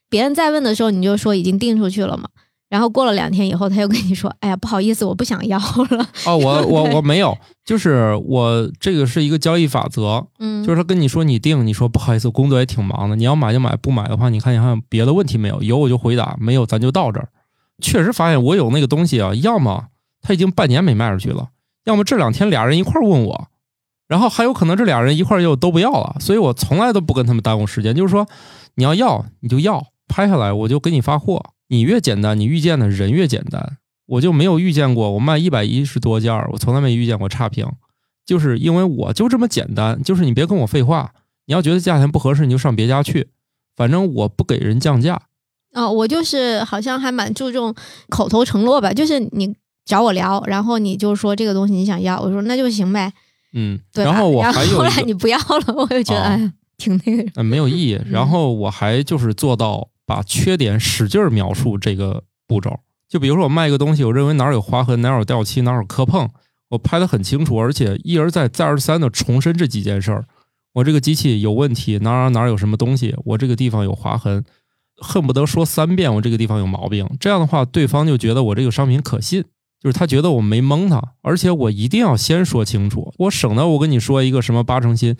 [0.09, 2.29] 别人再问的时候你就说已经定出去了嘛。
[2.69, 6.09] 然后过了两天以后，他又跟你说：“哎呀，不好意思，我不想要了。
[6.25, 15.63] 哦，我我我没有，就是我这个是一个交易法则，”嗯，就是他跟你说你定，你说不好意思，工作也挺忙的，你要买就买，不买的话，你看你还有别的问题没有？
[15.63, 17.29] 有我就回答，没有咱就到这儿。
[17.81, 19.85] 确实发现我有那个东西啊，要么
[20.21, 21.49] 他已经半年没卖出去了，
[21.85, 23.47] 要么这两天俩人一块儿问我，
[24.09, 28.27] 然后还有可能这俩人一块儿又都不要了，所以我从来都不跟他们耽误时间，就是说
[28.75, 31.41] 你要要你就要，拍下来我就给你发货。
[31.69, 33.77] 你越简单，你遇见的人越简单。
[34.07, 37.67] 我就没有遇见过，我卖一百一十多件儿，我从来没遇见过差评，
[38.25, 40.01] 就是因为我就这么简单。
[40.01, 41.13] 就是你别跟我废话，
[41.45, 43.27] 你要觉得价钱不合适，你就上别家去，
[43.75, 45.23] 反正我不给人降价。
[45.73, 47.75] 哦，我就是好像还蛮注重
[48.07, 49.53] 口头承诺吧，就是你
[49.83, 53.11] 找我聊，然后你就说这个东西你想要，我说那就行呗，
[53.53, 54.05] 嗯，对。
[54.05, 57.29] 然后我还有后来你不要了，我就觉得、哦哎呀，挺那个。
[57.35, 57.95] 嗯没有意义。
[57.95, 62.79] 嗯然后我还就是做到把缺点使劲儿描述这个步骤。
[63.07, 66.27] 就比如说我卖一个东西，我认为哪儿有划痕，哪儿有掉漆，哪儿有磕碰，
[66.69, 70.25] 我拍的很清楚，而且一而再再而三的重申这几件事儿。
[70.73, 74.43] 我这个机器有问题，哪儿哪儿哪有什么东西，我这个地方有划痕，
[74.97, 77.09] 恨不得说三遍我这个地方有毛病。
[77.19, 79.43] 这样的话，对方就觉得我这个商品可信，
[79.79, 85.15] 就是他觉得我没蒙他，而且我一定要先说清楚，我省得我跟你说一个什么八成新，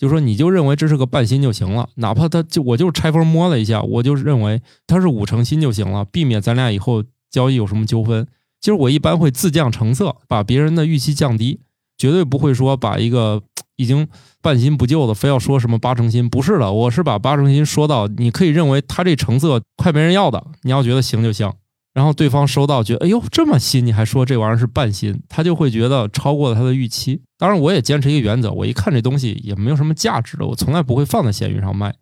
[0.00, 8.26] 就说你就认为这是个半新就行了，哪怕他就我就拆封摸了一下，我就认为它是五成新就行了，避免咱俩以后交易有什么纠纷。
[8.62, 11.60] 其实我一般会自降成色，把别人的预期降低，
[11.98, 13.42] 绝对不会说把一个
[13.76, 14.08] 已经
[14.40, 21.52] 半新不旧的非要说什么八成新，不是的，我是把八成新说到你可以认为它这成色快没人要的，你要觉得行就行。
[21.92, 27.22] 然后对方收到觉得哎呦这么新，你还说这玩意儿是半新，他就会觉得超过了他的预期。
[27.36, 31.94] 当然，我也坚持一个原则，我一看这东西也没有什么价值的，我从来不会放在闲鱼上卖，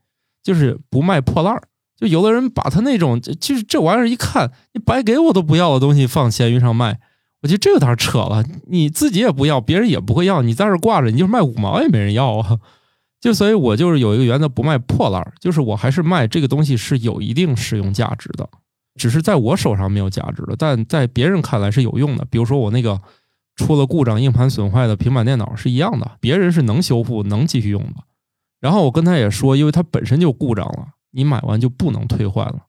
[0.42, 1.62] 就是不卖破烂儿。
[1.96, 7.00] 就有的人把他那种就是这玩意儿一看，你白给我都不要的东西放闲鱼上卖，
[7.42, 8.44] 我觉得这有点扯了。
[8.68, 12.58] 你自己也不要，别人也不会要，你在这挂着，你就是卖五毛也没人要啊。
[13.20, 18.48] 就所以，我就是有一个原则，不卖破烂儿，就是我还是卖这个东西是有一定使用价值的，
[18.98, 22.26] 只是在我手上没有价值的，但在别人看来是有用的。
[22.30, 23.00] 比如说我那个
[23.56, 28.04] 出了故障、硬盘损坏的平板电脑是一样的，别人是能修复、能继续用的。
[28.60, 32.66] 然后我跟他也说，因为它本身就故障了，你买完就不能退换了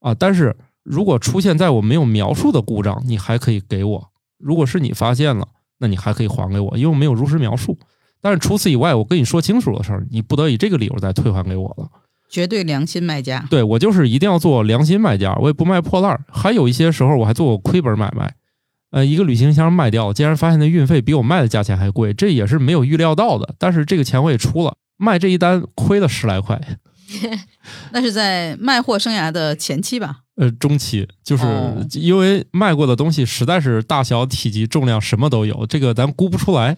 [0.00, 0.14] 啊。
[0.14, 3.98] 但是如果出现在我没有描述的故障，你还可以给我；
[4.38, 5.48] 如果是你发现了，
[5.78, 7.78] 那你还可以还给我，因为我没有如实描述。
[8.20, 11.88] 但是除此以外，我跟你说清楚的事儿，你不得以这个理由再退还给我了。
[12.36, 13.46] 绝对良心卖家。
[13.48, 16.20] 对我就是一定要做良心卖家，我也不卖破烂儿。
[16.28, 18.34] 还有一些时候我还做过亏本买卖，
[18.90, 23.54] 呃，一个旅行箱卖掉，竟然发现那运费比我卖的价钱还贵，这也是没有预料到的。
[23.58, 26.60] 但是这个钱我也出了，卖这一单亏了十来块。
[27.92, 30.18] 那是在卖货生涯的前期吧？
[30.36, 36.76] 呃，中期就是哦因为卖过的东西实在是大小、体积、重量什么都有，这个咱估不出来。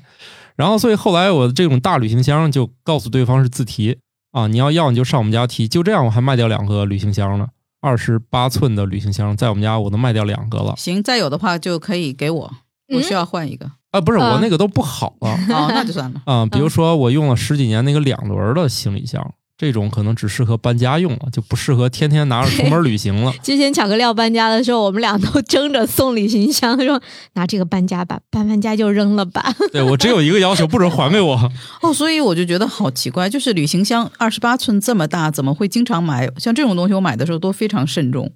[0.55, 3.99] 然后所以后来我这种大旅行箱就告诉对方是自提
[4.33, 5.67] 啊，你要要你就上我们家提。
[5.67, 7.49] 就这样我还卖掉两个旅行箱呢，
[7.81, 12.53] 二十八寸的旅行箱，在我们家我能卖掉两个了行，再有的话就可以给我，
[12.95, 13.71] 我需要换一个。
[13.91, 16.21] 啊，不是啊我那个都不好了哦，那就算了。
[16.27, 23.33] 啊，比如说我用了十几年那个两轮的行李箱，这种可能只适合搬家用了，就不适合天天拿着出门旅行了。
[23.43, 27.03] 之前巧克力要搬家的时候，我们俩都争着送旅行箱，说
[27.35, 29.53] 拿这个搬家吧，搬完家就扔了吧。
[29.73, 31.53] 对我只有一个要求，不准还给我。
[31.83, 36.31] 哦，所以我就觉得好奇怪，就是旅行箱二十八寸这么大，怎么会经常买？
[36.39, 38.31] 像这种东西，我买的时候都非常慎重，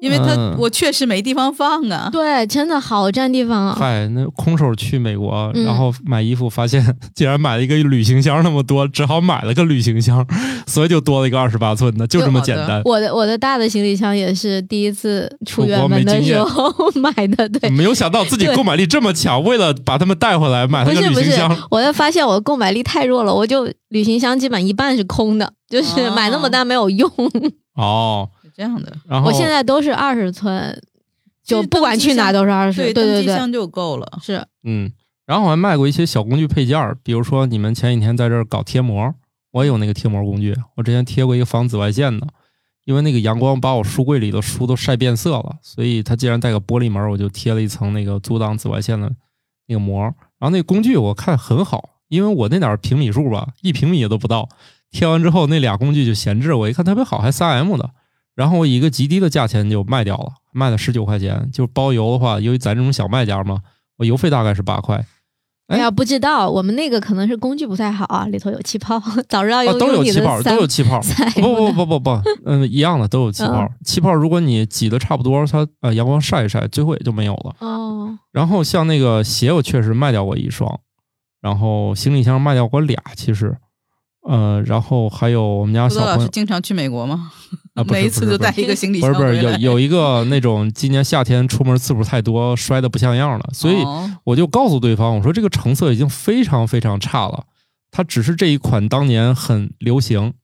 [0.00, 2.08] 因为他、嗯我确实没地方放啊。
[2.12, 3.76] 对，真的好占地方啊。
[3.78, 6.84] 嗨，那空手去美国，嗯然后买衣服，发现
[7.14, 10.26] 竟然买了一个旅行箱那么多，只好买了个旅行箱，
[10.66, 12.82] 所以就多了一个二十八寸的，就这么简单。
[12.84, 17.70] 我的我的大的行李箱也是第一次出远门的没经验时候买的，对。
[17.70, 27.10] 没有想到自己购买力这么强，为了把他们带回来，买了个不是不是旅行箱。，我就发现我的购买力太弱了，我就旅行箱基本一半是空的，就是哦买那么大没有用。
[27.78, 30.82] 哦，是这样的，然后我现在都是二十寸，
[31.44, 32.82] 就不管去哪都是二十。
[32.82, 34.18] 对，对对对，箱就够了。
[34.20, 34.90] 是嗯，
[35.26, 39.14] 然后我还卖过一些小工具配件儿，比如说你们前几天在这儿搞贴膜，
[39.52, 42.26] 我也有那个贴膜工具，我之前贴过一个防紫外线的，
[42.84, 49.08] 因为那个阳光把我书柜里的书都晒变色了，所以它既然带个玻璃门，我就贴了一层那个阻挡紫外线的
[49.68, 50.02] 那个膜。
[50.02, 54.48] 然后那个工具我看很好，因为我那点儿平米数吧，一平米都不到，
[54.90, 57.90] 贴完之后那俩工具就闲置，我一看特别好，还三 M 的，
[58.38, 63.58] 然后我以一个极低的价钱就卖掉了，卖了十九块钱，就是包邮的话，由于咱这种小卖家嘛，
[63.96, 64.94] 我邮费大概是八块，
[65.66, 68.96] 哎哎呀，不知道，我们那个可能是工具不太好啊，里头有气泡，
[69.28, 71.00] 早知道啊，用都有气泡，都有气泡。
[71.34, 73.64] 不不不不不，嗯，一样的都有气泡。
[73.64, 77.56] 嗯气泡如果你挤的差不多，它呃阳光晒一晒，最后也就没有了。
[77.58, 80.78] 哦，然后像那个鞋，我确实卖掉过一双，
[81.40, 83.56] 然后行李箱卖掉过俩，其实，
[84.28, 87.30] 呃，然后还有我们家小朋友经常去美国吗？
[87.72, 97.44] 啊，不是每一次都带一个行李箱不是不是有有一个那种今年夏天出门次数太多，摔的不像样了，所以哦我就告诉对方，我说这个成色已经非常非常差了，
[97.90, 100.34] 它只是这一款当年很流行，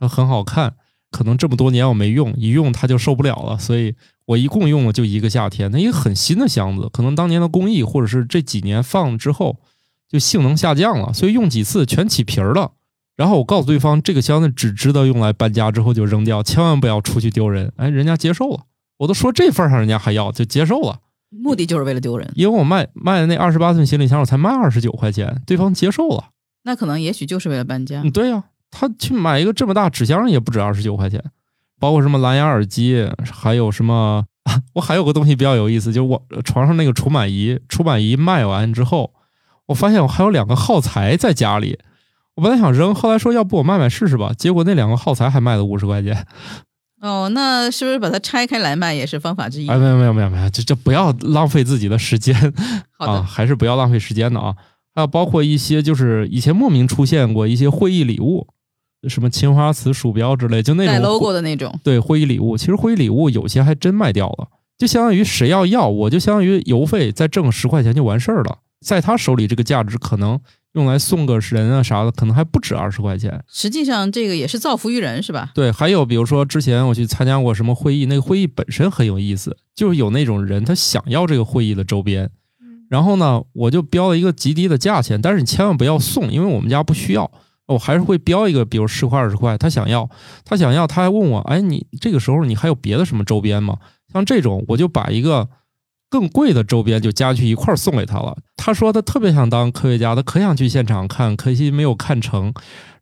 [0.00, 0.72] 它很好看，
[1.10, 5.70] 可能这么多年我没用，一用它就受不了了，所以我一共用了就一个夏天。
[5.70, 9.58] 那一个很新的箱子，可能当年的工艺或者是这几年放之后
[10.08, 12.72] 就性能下降了，所以用几次全起皮儿了。
[13.16, 17.72] 然后我告诉对方，这个箱子只值得用来搬家之后就扔掉，千万不要出去丢人。
[17.76, 18.60] 哎，人家接受了，
[18.98, 20.98] 我都说这份儿上，人家还要就接受了。
[21.30, 26.26] 目的就是为了丢人，因为我卖卖的那二十八寸行李箱，我才卖二十九块钱，对方接受了。
[26.64, 28.10] 那可能也许就是为了搬家嗯，。
[28.10, 31.22] 对呀、他去买一个这么大纸箱也不止二十九块钱，
[31.80, 34.24] 包括什么蓝牙耳机，还有什么，
[34.74, 39.12] 我还有个东西比较有意思，就是我床上那个除螨仪，除螨仪卖完之后，
[39.66, 41.78] 我发现我还有两个耗材在家里。
[42.36, 46.26] 我本来想扔，后来说要不我卖卖试试吧，结果那两个耗材还卖了五十块钱。
[47.00, 49.68] 哦，那是不是把它拆开来卖也是方法之一？
[49.68, 52.34] 哎，没有没有没有没有，这这不要浪费自己的时间。
[52.40, 52.52] 的，
[52.98, 54.54] 啊，还是不要浪费时间的啊。
[54.94, 58.46] 还有包括一些就是以前莫名出现过一些会议礼物，
[59.08, 61.78] 什么青花瓷、鼠标之类，就那带种 logo 的那种。
[61.82, 62.56] 对会议礼物。
[62.56, 68.58] 其实会议礼物有些还真卖掉了，就相当于谁要要，我就相当于邮费再挣十块钱就完事儿了。
[68.84, 70.38] 在他手里，这个价值可能
[70.76, 73.42] 用来送个人啊啥的，可能还不止二十块钱。
[73.48, 75.50] 实际上这个也是造福于人，是吧？
[75.54, 82.30] 对，还有比如说之前我去参加过什么会议，那个会议本身很有意思，就是有那种人他想要这个会议的周边，
[82.90, 87.30] 然后呢，我就标了一个极低的价钱，但是你千万不要送，因为我们家不需要，
[87.66, 90.08] 我还是会标一个，比如十块二十块，他想要，
[90.44, 93.78] 他想要，他还问我，哎，你这个时候你还有别的什么周边吗？
[94.12, 95.48] 像这种，我就把一个
[96.08, 98.36] 更贵的周边就加去一块儿送给他了。
[98.56, 102.52] 他说他特别想当科学家，他可想去现场看，可惜没有看成。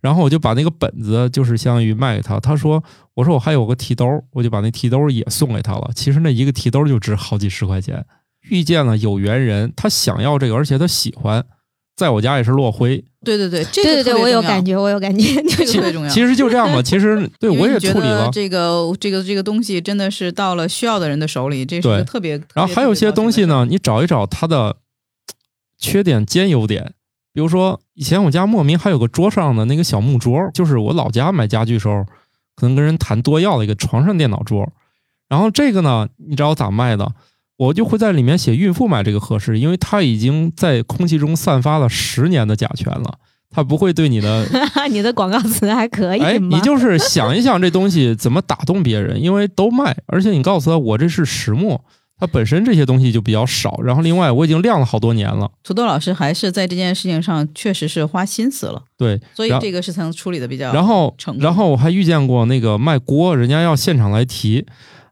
[0.01, 2.39] 然后我就把那个本子就是相当于卖给他。
[2.39, 2.85] 他说
[3.15, 5.91] ：“我说我还有个提兜，我就把那提兜也送给他了。
[5.95, 8.05] 其实那一个提兜就值好几十块钱。
[8.51, 11.47] 遇见了有缘人，他想要这个，而且他喜欢，
[11.97, 13.05] 在我家也是落灰。
[13.25, 16.11] 对对对，这个对对对，我有，感觉，我有感觉，这 个特别重要。
[16.11, 16.83] 其实就这样吧。
[16.83, 18.29] 其实 对我也处理了。
[18.33, 22.41] 这个这个这个东西真的是到了需要的人的手里，这是个特别。
[22.55, 24.77] 然后还有一些东西呢，你找一找它的
[25.79, 26.93] 缺点兼优点。
[27.33, 32.05] 比如说，以前我家莫名还有个桌上的那个小木桌，就是我老家买家具时候，
[32.55, 34.71] 可能跟人谈多要了一个床上电脑桌。
[35.29, 37.11] 然后这个呢，你知道我咋卖的？
[37.57, 43.15] 我就会在里面写孕妇买这个合适，因为它已经在空气中散发了十年的甲醛了，
[43.49, 44.45] 它不会对你的
[44.91, 51.81] 你的广告词还可以哎，你就是想一想这东西怎么打动别人，因为都卖，而且你告诉他我这是实木，
[52.19, 53.81] 它本身这些东西就比较少。
[53.85, 59.21] 然后另外我已经晾了好多年了，土豆老师还是在这件事情上确实是花心思了，对。
[59.33, 60.73] 所以这个是才能处理的比较。
[60.73, 64.67] 然后然后我还遇见过那个卖锅，人家要现场来提。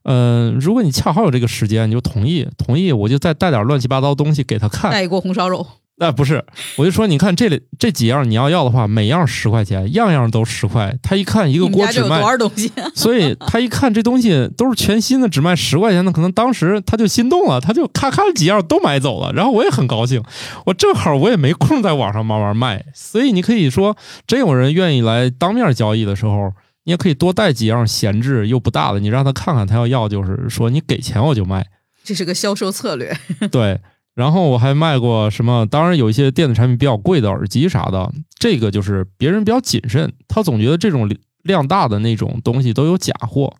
[0.04, 4.90] 嗯、如果你恰好有这个时间，你就同意，同意我就再带点乱七八糟东西给他看。
[4.90, 6.44] 带一锅红烧肉，那、不是，
[6.76, 10.96] 我就说你看这里这几样你要要的话，每样十块钱，样样都十块。
[11.02, 12.72] 他一看一个锅只卖多少东西？
[12.94, 19.32] 所以他一看这东西都是全新的，只卖十块钱的，可能当时他就心动了，他就咔咔几样都买走了。
[19.32, 20.20] 然后我也很高兴，
[20.66, 23.96] 我正好我也没空在网上慢慢卖，所以你可以说，
[24.26, 26.52] 真有人愿意来当面交易的时候，
[26.84, 31.66] 你也可以多带几样闲置又不大的，你让他看看，他要要就是说你给钱我就卖。
[32.04, 33.16] 这是个销售策略。
[33.52, 33.80] 对，
[34.14, 35.64] 然后我还卖过什么？
[35.66, 41.08] 当然有一些电子产品比较贵的耳机啥的，这个就是别人比较谨慎，他总觉得这种
[41.42, 43.54] 量大的那种东西都有假货，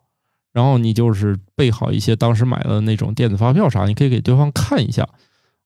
[0.53, 5.09] 然后你就是备好一些当时买的那种电子发票啥，你可以给对方看一下，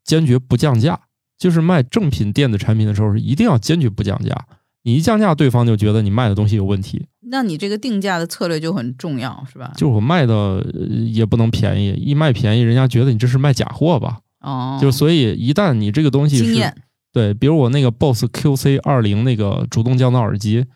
[0.04, 1.00] 坚决不降价。
[1.38, 4.46] 就是卖正品电子产品的时候是，一定要坚决不降价。
[4.84, 7.06] 你一降价，对方就觉得你卖的东西有问题。
[7.28, 9.72] 那你这个定价的策略就很重要，是吧？
[9.74, 14.20] 就是我卖的呃也不能便宜，一卖便宜，人家觉得你这是卖假货吧？
[14.40, 16.74] 哦，就所以一旦你这个东西是，
[17.12, 20.66] 对，比如我那个 BOSS QC 二零那个主动降噪耳机，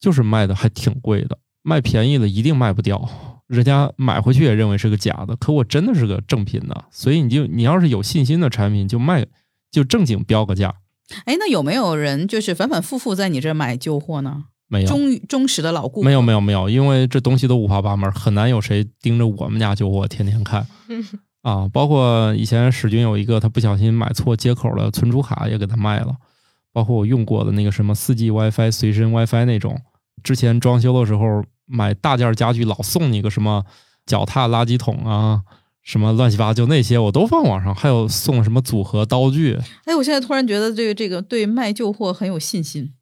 [0.00, 3.06] 就是卖的还挺贵的，卖便宜了一定卖不掉，
[3.46, 9.26] 人家买回去也认为是个假的，可我真的是个正品的，所以你就你要是有信心的产品，就卖
[9.70, 10.76] 就正经标个价，
[11.26, 14.44] 哎，那有没有人就是反反复复在你这儿买旧货呢？
[14.68, 14.88] 没有。
[14.88, 20.66] 忠忠实的老顾客没有没有没有，因为这东西都五花八门，很难有谁盯着我们家旧货天天看
[21.42, 26.14] 啊，包括以前史军有一个他不小心买错接口了，存储卡也给他卖了。
[26.72, 29.80] 包括我用过的那个什么四 G WiFi 随身 WiFi 那种，
[30.22, 33.64] 之前装修的时候买大件家具老送你个什么
[34.04, 35.40] 脚踏垃圾桶啊，
[35.82, 39.56] 什么乱七八糟那些我都放网上，还有送什么组合刀具。
[39.84, 42.92] 哎，我现在突然觉得这个这个对卖旧货很有信心。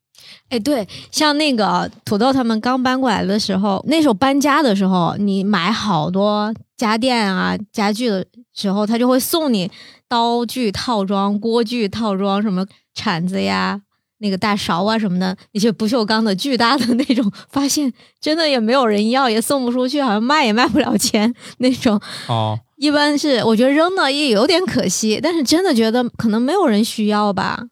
[0.48, 9.70] 哎，对，像那个土豆他们刚搬过来的时候，那时候搬家的时候，你买好多家电啊、家具的时候，他就会送你
[10.08, 12.64] 刀具套装、锅具套装，什么
[12.94, 13.80] 铲子呀、
[14.18, 22.00] 那个大勺啊什么的，那些不锈钢的巨大的 那种，发现真的也没有人要，也送不出去，好像卖也卖不了钱那种。
[22.28, 27.64] 哦，一般是我觉得扔了也有点可惜，但是真的觉得可能没有人需要吧。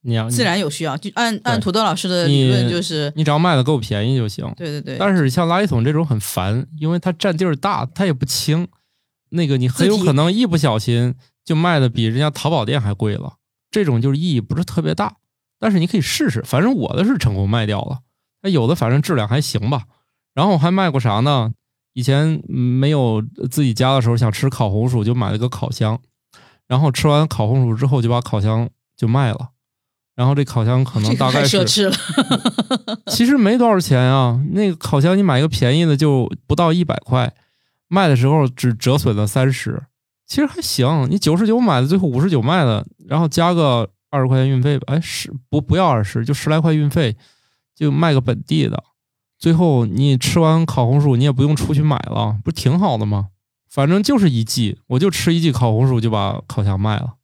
[0.00, 4.50] 哎，你要自然有需要，就按按土豆老师的理论，就是你只要卖的够便宜就行。
[4.56, 4.96] 对对对。
[4.98, 8.66] 但是像垃圾桶这种很烦，因为它占地儿大，它也不轻，
[9.30, 13.34] 那个你很有可能一不小心就卖的比人家淘宝店还贵了。
[13.70, 15.16] 这种就是意义不是特别大，
[15.58, 16.42] 但是你可以试试。
[16.42, 18.00] 反正我的是成功卖掉了，
[18.42, 19.84] 那有的反正质量还行吧。
[20.34, 21.52] 然后我还卖过啥呢？
[21.92, 26.00] 以前嗯没有自己家的时候，想吃烤红薯，就买了个烤箱，
[26.66, 29.50] 然后吃完烤红薯之后就把烤箱就卖了。
[30.20, 31.96] 然后这烤箱可能大概是奢侈了。
[33.10, 37.32] 其实没多少钱啊，那个烤箱你买一个便宜的就不到一百块，
[37.88, 39.82] 卖的时候只折损了三十，
[40.26, 41.08] 其实还行。
[41.10, 47.16] 你九十九买的，最后五十九卖的，然后加个二十块钱运费吧，哎，十不不要二十，就十来块运费，
[47.74, 48.84] 就卖个本地的。
[49.38, 53.28] 最后你吃完烤红薯，你也不用出去买了，不挺好的吗？
[53.70, 57.14] 反正就是一季，我就吃一季烤红薯就把烤箱卖了。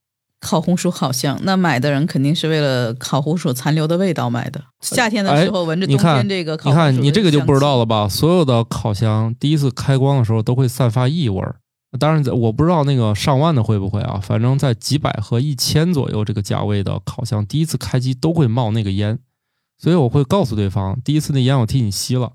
[0.40, 4.62] 烤红薯好香，那买的人肯定是为了烤红薯残留的味道买的。
[4.80, 8.08] 夏天的时候闻着冬天这个烤你看，你这个就不知道了吧？
[8.08, 11.56] 所有的烤箱第一次开光的时候都会散发异味儿，
[11.98, 19.18] 当然在我不知道那个上万的会不会啊，反正在几百和一千左右这个价位的烤箱，第一次开机都会冒那个烟，
[19.78, 22.32] 所以我会告诉对方，第一次那烟我替你吸了，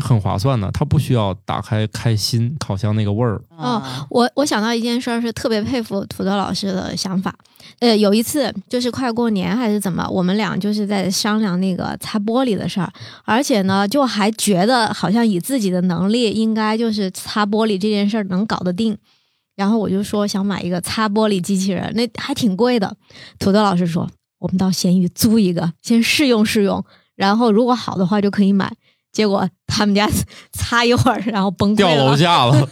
[0.00, 3.40] 很划算的，它不需要打开开心烤箱那个味儿。
[3.56, 3.80] 哦，
[4.10, 7.34] 我我想到一件事儿，是特别佩服土豆老师的想法。
[7.78, 12.92] 呃，有一次就是快过年还是怎么，我们俩就是在商量那个擦玻璃的事儿，
[13.24, 18.96] 而且呢，就还觉得好像以自己的能力，应该就是擦玻璃这件事儿能搞得定。
[19.54, 22.96] 然后我就说想买一个擦玻璃机器人，那还挺贵的。
[23.38, 24.08] 土豆老师说，
[24.40, 28.72] 我们到闲鱼租一个，先试用试用，然后如果好的话就可以买。
[29.14, 30.06] 结果他们家
[30.52, 31.94] 擦一会儿，然后崩溃掉。
[31.94, 32.68] 楼下了，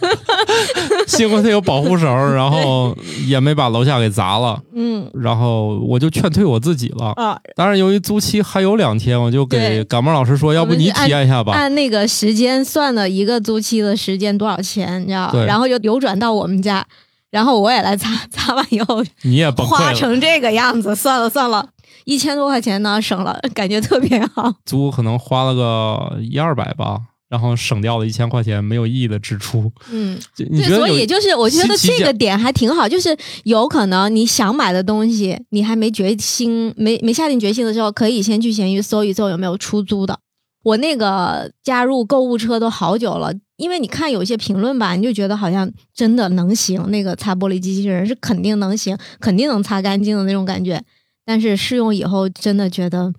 [1.07, 4.61] 幸亏他有保护绳，然后也没把楼下给砸了。
[4.75, 7.13] 嗯然后我就劝退我自己了。
[7.15, 11.53] 啊，当然，由于租期还有两天，我就给对感冒老师说，要不你体验一下吧。
[11.53, 15.31] 按那个时间算的一个租期的时间多少钱，你知道？
[15.31, 16.85] 对然后就流转到我们家，
[17.31, 19.93] 然后我也来擦，擦完以后你也崩花溃了。
[19.93, 21.67] 成这个样子，算了算了，
[22.05, 24.53] 一千多块钱呢，省了，感觉特别好。
[24.65, 26.99] 租可能花了个一二百吧，
[27.29, 29.71] 然后省掉了一千块钱没有意义的支出。
[29.91, 40.19] 嗯，对，所以就是我觉得这个点还挺好，就是有可能你想买的东西，你还没决心、没没下定决心的时候，可以先去闲鱼搜一搜有没有出租的。
[40.63, 50.81] 我那个加入购物车都好久了，因为你看有些评论吧，你就觉得好像真的能行，那个擦玻璃机器人是肯定能行，肯定能擦干净的那种感觉。
[51.25, 53.13] 但是试用以后，真的觉得，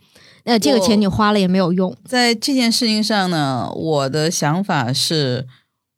[0.45, 1.97] 呃，这个钱你花了也没有用。
[2.05, 5.47] 在这件事情上呢，我的想法是，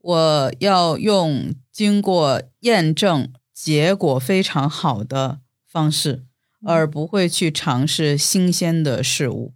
[0.00, 6.22] 我要用经过验证、结果非常好的方式，
[6.64, 9.52] 而不会去尝试新鲜的事物。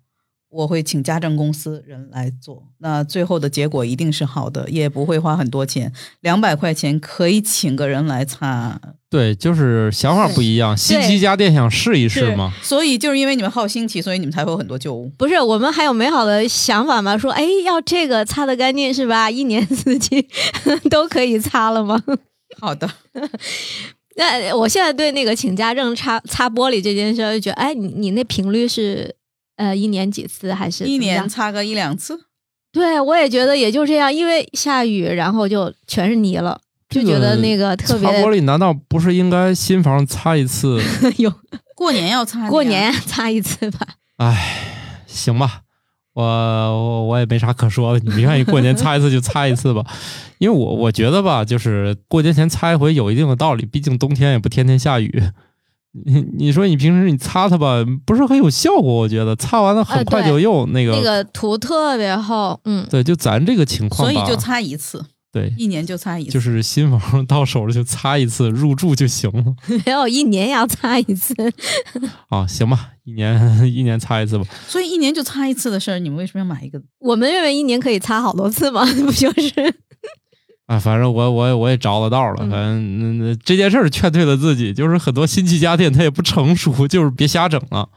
[0.51, 8.81] 我会请家政公司人来做，那最后的结果一定是好的，也不会花很多钱，两百块钱可以请个人来擦。
[9.09, 10.77] 对，就是想法不一样。
[10.77, 12.53] 新奇家电想试一试嘛？
[12.63, 15.11] 所以就是因为你们好新奇，所以你们才会有很多旧物。
[15.19, 17.17] 不是，我们还有美好的想法吗？
[17.17, 19.31] 说，哎，要这个擦的干净是吧？
[19.31, 20.29] 一年四季
[20.91, 22.01] 都可以擦了吗？
[22.61, 22.89] 好的，
[24.17, 29.13] 那我现在对那个请家政擦擦玻璃这件事儿，就觉得，哎，你你那频率是
[29.61, 32.19] 呃一年几次还是一年擦个一两次。
[32.73, 36.59] 对，我也觉得也就这样，因为下雨，然后就全是泥了，
[36.89, 40.81] 就觉得那个特别擦玻璃难道不是应该新房擦一次？
[41.19, 41.31] 有
[41.75, 43.81] 过年要擦， 过年 擦一次吧。
[44.17, 45.63] 唉，行吧，
[46.15, 47.99] 我我我也没啥可说的。
[47.99, 49.85] 你们愿意过年擦一次就擦一次吧，
[50.39, 55.23] 因为我我觉得吧，就是过年前擦一回有一定的道理，毕竟冬天也不天天下雨。
[56.05, 65.05] 你 你说你平时你擦它吧，不是很有效果，我觉得擦完了很快就又那个、那个涂特别厚，嗯，对，就咱这个情况，所以就擦一次。
[65.32, 69.45] 对，一年就擦一次，就是新房到手了就擦一次，入住就行了
[69.86, 71.32] 没有一年要擦一次。
[72.30, 74.45] 啊，行吧，一年一年擦一次吧。
[74.66, 76.82] 所以一年就擦一次的事儿，你们为什么要买一个？
[76.99, 79.53] 我们认为一年可以擦好多次嘛，不就是？
[80.71, 87.89] 啊，反正我我我也着了道了，嗯反正那那这件事儿劝退了自己，就是很多新奇家电它也不成熟，就是别瞎整了。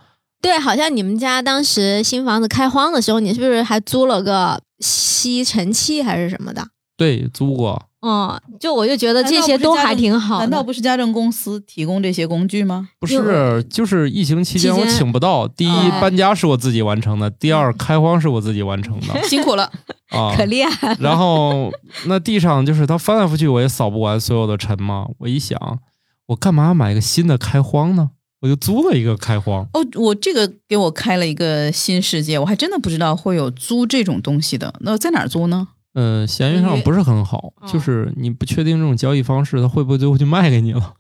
[0.42, 6.66] 对，好像你们家当时新房子开荒的时候，你是不是还租了个吸尘器还是什么的？
[6.98, 10.42] 对，租过，嗯，就我就觉得这些都还挺好的。
[10.42, 12.90] 难道不是家政公司提供这些工具吗？
[13.00, 15.48] 不是，就是疫情期间我请不到。
[15.48, 19.72] 第一，哎搬家是我自己完成的；第二，开荒是我自己完成的辛苦了，
[20.14, 20.46] 啊可。
[20.46, 20.98] 厉害了？
[21.00, 21.72] 然后
[22.06, 25.08] 那地上就是它翻来覆去，我也扫不完所有的尘嘛。
[25.20, 25.80] 我一想，
[26.28, 28.12] 我干嘛买个新的开荒呢？
[28.42, 29.68] 我就租了一个开荒。
[29.74, 34.74] 哦，我这个给我开了一个新世界，我还真的不知道会有租这种东西的。
[34.82, 35.70] 那在哪儿租呢？
[35.96, 40.94] 嗯，闲鱼上不是很好，嗯就是你不确定这种交易方式，它会不会最后就卖给你了，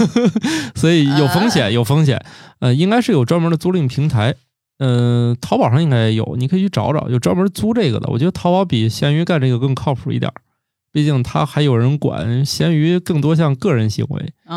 [0.74, 2.24] 所以有风险，有风险。
[2.60, 4.34] 呃，应该是有专门的租赁平台，
[4.78, 8.08] 嗯、淘宝上应该也有，你可以去找找，有专门租这个的。
[8.10, 10.34] 我觉得淘宝比闲鱼干这个更靠谱一点儿，
[10.92, 14.56] 毕竟它还有人管，闲鱼更多像个人行为啊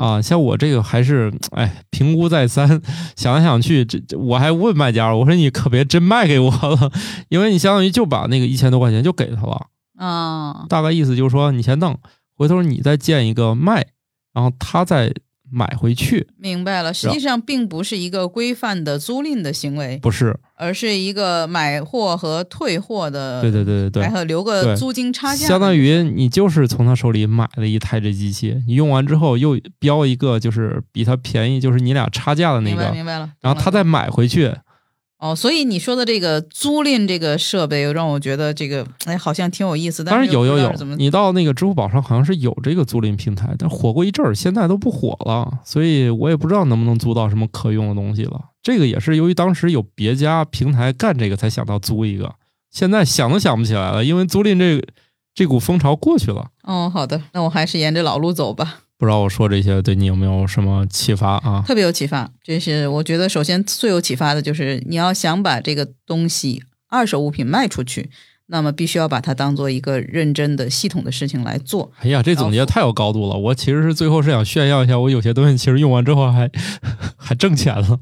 [0.00, 0.22] 啊。
[0.22, 2.80] 像我这个还是，哎，评估再三，
[3.16, 6.90] 想来想去，这这我还问卖家，我说你可别真卖给我了，
[7.28, 9.66] 因为你相当于就把那个一千多块钱就给他了。
[9.96, 10.64] 啊！
[10.70, 11.98] 大概意思就是说，你先弄，
[12.34, 13.86] 回头你再建一个卖，
[14.32, 15.12] 然后他再
[15.50, 20.38] 买回去，明白了，实际上并不是一个规范的租赁的行为，不是？
[20.56, 33.30] 而是一个买货和退货的，对对对对对，还有留个租金差价，相当于你就是从他手里买了一台这机器，你用完之后又标一个就是比他便宜，就是你俩差价的那个，明白明白了。
[33.40, 34.52] 然后他再买回去。
[35.20, 40.02] 哦，所以你说的这个租赁这个设备，让我觉得这个哎好像挺有意思。
[40.02, 48.40] 但当是有有有你到那个支付宝上好像是有这个租赁平台，但火过一阵儿，现在都不火了，所以我也不知道能不能租到什么可用的东西了。
[48.62, 52.34] 这个也是由于当时有别家平台干这个，才想到租一个，
[52.70, 54.86] 现在想都想不起来了，因为租赁这个
[55.34, 56.48] 这股风潮过去了。
[56.62, 58.80] 哦，好的，那我还是沿着老路走吧。
[59.00, 61.64] 不知道我说这些对你有没有什么启发啊？
[61.66, 62.30] 特别有启发。
[62.44, 68.10] 这是我觉得首先最有启发的就是你要想把这个东西二手物品卖出去，
[68.48, 71.90] 那么必须要把它当做一个认真的系统的事情来做。
[72.00, 73.34] 哎呀，这总结太有高度了！
[73.38, 76.50] 我其实是最后是想炫耀一下，我有些东西其实用完之后还
[77.16, 77.98] 还挣钱了。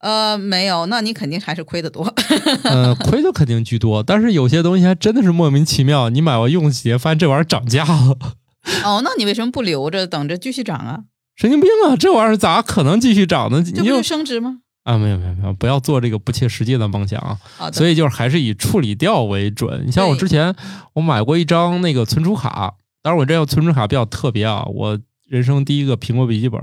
[0.00, 2.10] 呃，没有，那你肯定还是亏的多。
[2.64, 8.16] 呃，亏的肯定居多，但是有些东西还真的是莫名其妙，你买完用几年，发现这玩意儿涨价了，
[8.84, 11.04] 哦，那你为什么不留着等着继续涨啊？
[11.36, 11.96] 神经病啊！
[11.96, 13.62] 这玩意儿咋可能继续涨呢？
[13.62, 14.58] 这不就升值吗？
[14.84, 17.18] 啊，没有没有没有，不要做这个不切实际的梦想
[17.58, 17.70] 啊！
[17.72, 19.82] 所以就是还是以处理掉为准。
[19.86, 20.54] 你像我之前
[20.92, 26.60] 我买过一张那个存储卡，当然我这个存储卡比较特别啊，我人生第一个苹果笔记本，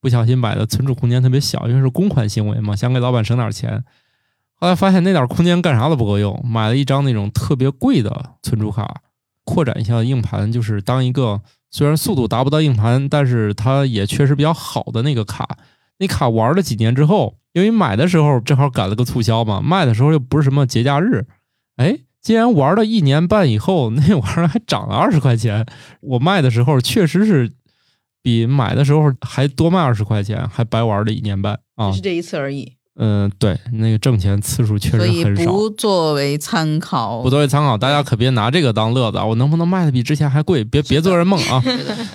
[0.00, 3.82] 不小心买的存储空间特别小，因为是公款行为嘛，想给老板省点钱。
[4.56, 9.00] 后来发现那点空间干啥都不够用，买了一张那种特别贵的存储卡，
[9.44, 11.40] 扩展一下硬盘，就是当一个
[11.70, 15.58] 虽然速度达不到硬盘，但是它也确实比较好的那个卡。
[15.98, 21.26] 那卡玩了几年之后，因为买的时候正好赶了个促销嘛，卖的时候又不是什么节假日，
[21.76, 25.64] 哎，竟然玩了一年半以后， 那玩意儿还涨了二十块钱。
[26.00, 27.52] 我卖的时候确实是
[28.22, 32.02] 比买的时候还多卖二十块钱，还白玩了一年半啊只是。
[32.02, 35.50] 这一次而已，嗯，对，那个挣钱次数确实很少。
[35.50, 37.20] 不作为参考。
[37.22, 39.24] 不作为参考，大家可别拿这个当乐子啊！
[39.24, 40.62] 我能不能卖的比之前还贵？
[40.62, 41.60] 别别做人梦啊！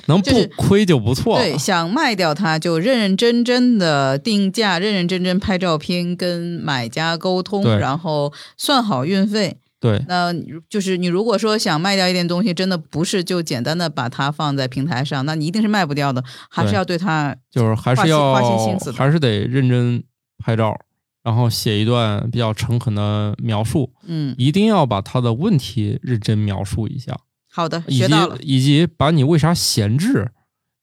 [0.06, 1.44] 能不亏就不错了。
[1.44, 9.58] 对，想卖掉它就认认真真的定价，认认真真拍照片，跟买家沟通，然后算好运费。
[9.82, 10.34] 对那
[10.70, 20.04] 就是你如果说想卖掉一点东西，真的不是就简单的把它放在平台上，那你一定是卖不掉的，还是要对它就是还是要花心心思的还是得认真
[20.40, 20.76] 拍照，
[21.22, 27.20] 然后写一段比较诚恳的描述，嗯，一定要把他的问题认真描述一下，
[27.52, 28.38] 好的，以及学到了。
[28.42, 30.32] 以及把你为啥闲置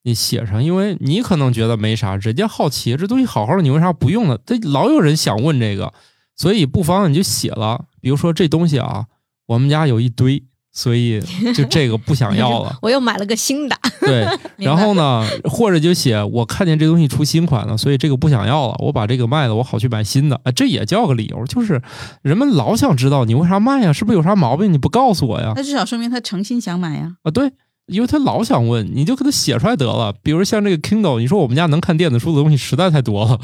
[0.03, 4.39] 你写上，因为你可能觉得没啥，人家好奇这东西好好的，你为啥不用呢？
[4.47, 5.93] 这老有人想问这个，
[6.37, 9.07] 所以不妨你就写了，比如说这东西啊，
[9.47, 10.45] 我们家有一堆，
[10.77, 11.19] 所以
[11.55, 12.77] 就这个不想要了。
[12.83, 14.29] 我又买了个新的， 对，
[14.63, 20.39] 然后呢，或者就写我看见这东西出新款了，所以这个不想要了，我把这个卖了，我好去买新的。
[20.45, 21.81] 啊，这也叫个理由，就是
[22.21, 24.71] 人们老想知道你为啥卖呀，是不是有啥毛病？
[24.71, 25.55] 你不告诉我呀？
[25.57, 27.17] 那至少说明他诚心想买呀。
[27.23, 27.51] 啊，对，
[27.87, 30.13] 因为他老想问，你就给他写出来得了。
[30.23, 33.41] 比如像这个 Kindle，你说我们家能看电子书的东西实在太多了。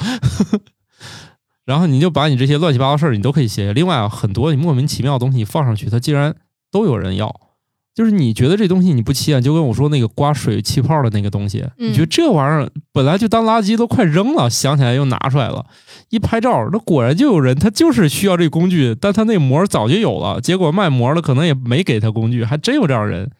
[1.65, 3.73] 然后你就把你这些乱七八糟事儿，你都可以写。
[3.73, 6.35] 另外啊，很多你莫名其妙的东西你放上去，它竟然
[6.73, 7.33] 都有人要。
[7.95, 11.91] 就是你觉得这东西你不起眼，就跟我说那个刮水气泡的那个东西，嗯。
[11.91, 15.67] 你觉得这玩意儿本来就当垃圾都快扔了，想起来又拿出来了，
[16.09, 23.31] 一拍照，那果然就有人他就是需要这工具，但他那膜早就有了，结果卖膜的可能也没给他工具，还真有这样人。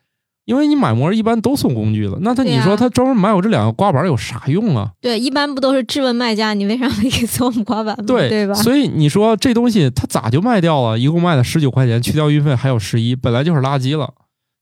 [0.45, 4.91] 因为你买膜一般都送工具了，那他你说他专门买我这两个刮板有啥用啊？
[5.01, 8.05] 对，一般不都是质问卖家，你为啥没给送刮板吗？
[8.07, 8.55] 对对吧？
[8.55, 10.99] 所以你说这东西他咋就卖掉了？
[10.99, 14.13] 一共卖了十九块钱，去掉运费还有十一，本来就是垃圾了。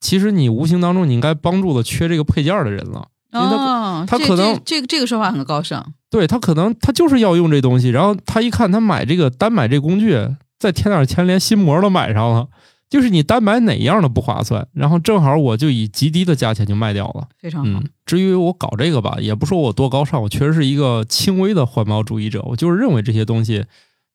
[0.00, 5.84] 其实你无形当中你应该帮助了缺这个配件的人了，因为他、哦，他可能这这个这个说法很高尚。
[6.10, 10.16] 对他可能他就是要用这东西，然后他一看他买这个单买这工具，
[10.58, 12.48] 再添点钱连新膜都买上了，
[12.90, 17.28] 就是你单买哪样的不划算，然后正好我就以极低的价钱就卖掉了。
[17.38, 22.42] 非常好嗯，，至于我搞这个吧，也不说我多高尚，我确实是一个轻微的环保主义者。
[22.42, 23.64] 我就是认为这些东西，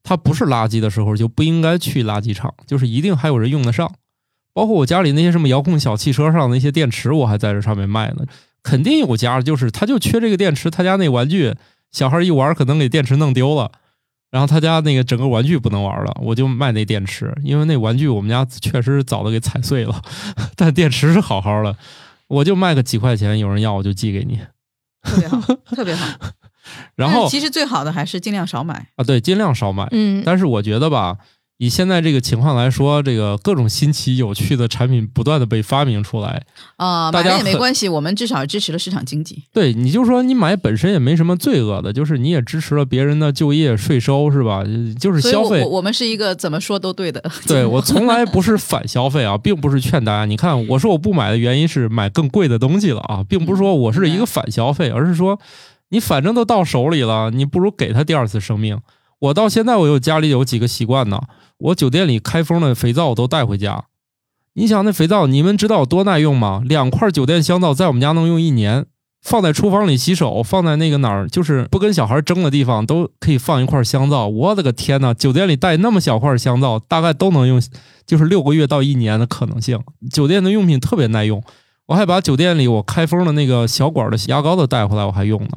[0.04, 3.90] 它不是垃圾的时候，就不应该去垃圾场，就是一定还有人用得上。
[4.54, 8.26] 包括我家里那些什么遥控小汽车上的那些电池，我还在这上面卖呢。
[8.62, 11.54] 肯定有家就是他就缺这个电池，他家那玩具
[11.92, 13.72] 小孩一玩可能给电池弄丢了，
[14.32, 20.02] 然后他家那个整个玩具不能玩了，我就卖那电池，因为那玩具我们家确实早都给踩碎了，
[20.56, 21.76] 但电池是好好的，
[22.28, 24.40] 我就卖个几块钱，有人要我就寄给你。
[25.04, 25.40] 特别好，
[25.76, 26.08] 特别好。
[26.96, 28.88] 然后其实最好的还是尽量少买。
[28.96, 29.88] 啊，对，尽量少买。
[29.92, 31.18] 嗯，但是我觉得吧，
[31.58, 36.44] 以现在这个情况来说，这个各种新奇有趣的产品不断的被发明出来，
[36.76, 39.44] 啊、买了也没关系，我们至少支持了市场经济。
[39.54, 44.64] 对，你就说你买本身也没什么罪恶的，就是你也支持了别人的就业、税收，是吧？
[45.00, 45.76] 就是消费我我。
[45.78, 47.24] 我们是一个怎么说都对的。
[47.48, 50.26] 对我从来不是反消费啊，并不是劝大家。
[50.26, 55.40] 你看，我说我不买的原因是买更贵的东西了啊，并不是说我是一个反消费，而是说
[55.90, 58.82] 你反正都到手里了，你不如给他第二次生命。
[59.20, 61.22] 我到现在我有家里有几个习惯呢，
[61.58, 63.86] 我酒店里开封的肥皂我都带回家。
[64.54, 66.62] 你想那肥皂，你们知道有多耐用吗？
[66.66, 68.86] 两块酒店香皂在我们家能用一年，
[69.22, 74.28] 放在厨房里洗手，放在那个哪儿，就是不跟小孩争的地方，都可以放一块香皂。
[74.28, 77.62] 我的个天呐，酒店里带那么小块香皂，大概都能用，
[78.06, 79.78] 就是六个月到一年的可能性。
[80.10, 81.44] 酒店的用品特别耐用，
[81.88, 85.50] 我还把酒店里我开封的那个小管的牙膏都带回来，我还用呢。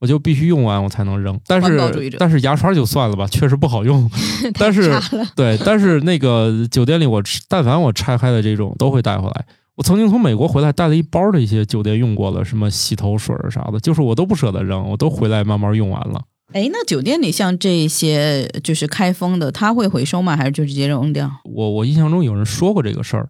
[0.00, 1.78] 我就必须用完我才能扔，但是
[2.18, 4.10] 但是牙刷就算了吧，确实不好用。
[4.58, 4.90] 但是
[5.36, 9.44] 对，但是那个酒店里我吃，但凡我拆开的这种都会带回来。
[9.76, 16.22] 我曾经从美国回来带了一包的一些酒店用过的什么洗头水啥的，就是我都不舍得扔，我都回来慢慢用完了。
[16.52, 20.36] 哎，那酒店里像这些就是开封的，他会回收吗？
[20.36, 21.30] 还是就直接扔掉？
[21.44, 23.28] 我我印象中有人说过这个事儿，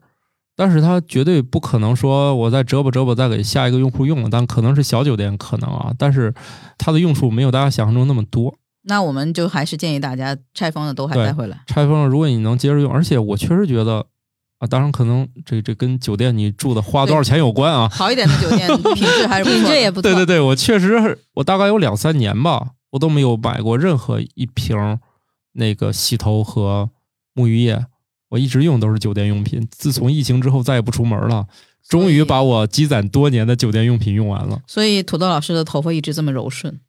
[0.61, 6.34] 但是它绝对不可能说我再折吧折吧再给下一个用户用了，但可能是小酒店可能啊，但是
[6.76, 8.54] 它的用处没有大家想象中那么多。
[8.82, 11.62] 那我们就还是建议大家拆封的都还带回来。
[11.66, 14.04] 拆封了，如果你能接着用，而且我确实觉得
[14.58, 17.88] 啊，当然可能这这跟酒店你住的花多少钱有关啊。
[17.88, 20.02] 好一点的酒店品质还是不错品质也不错。
[20.02, 24.76] 对对对，我确实是我大概有两三年吧，我都没有买过任何一瓶
[25.54, 26.90] 那个洗头和
[27.34, 27.86] 沐浴液，
[28.31, 29.68] 我一直用都是酒店用品。
[29.70, 31.47] 自从疫情之后再也不出门了，
[31.87, 34.62] 终于把我积攒多年的酒店用品用完了。
[34.66, 36.81] 所以土豆老师的头发一直这么柔顺，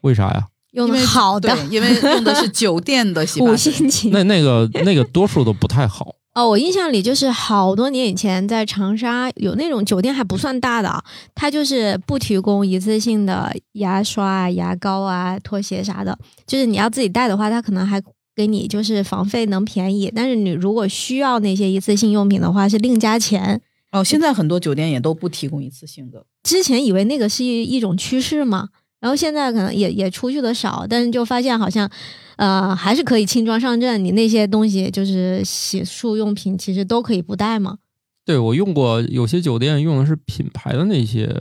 [0.00, 0.48] 为啥呀？
[0.72, 3.72] 用的好的对，因为用的是酒店的洗五发水。
[3.72, 6.16] 星 级那那个那个多数都不太好。
[6.36, 11.02] 哦，我印象里就是好多年以前在长沙有那种酒店还不算大的啊，
[11.34, 17.98] 它就是不提供一次性的牙刷啊、牙膏啊、拖鞋啥的，就是你要自己带的话，它可能还
[18.36, 23.62] 给你就是房费能便宜，但是你如果需要那些一次性用品的话是另加钱。
[23.92, 26.26] 哦，现在很多酒店也都不提供一次性的。
[26.42, 28.68] 之前以为那个是一一种趋势嘛，
[29.00, 31.90] 然后现在可能也也出去的少，但是就发现好像，
[32.36, 34.04] 呃，还是可以轻装上阵。
[34.04, 37.78] 你那些东西就是洗漱用品，其实都可以不带嘛。
[38.26, 41.32] 对我用过，有些酒店用的是品牌的那些，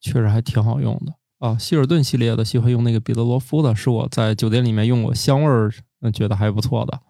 [0.00, 1.58] 确实还挺好用的啊。
[1.58, 5.70] 希尔顿系列的喜欢用那个彼得罗夫的，是我在酒店里面用过，香味儿
[6.00, 7.00] 嗯觉得还不错的。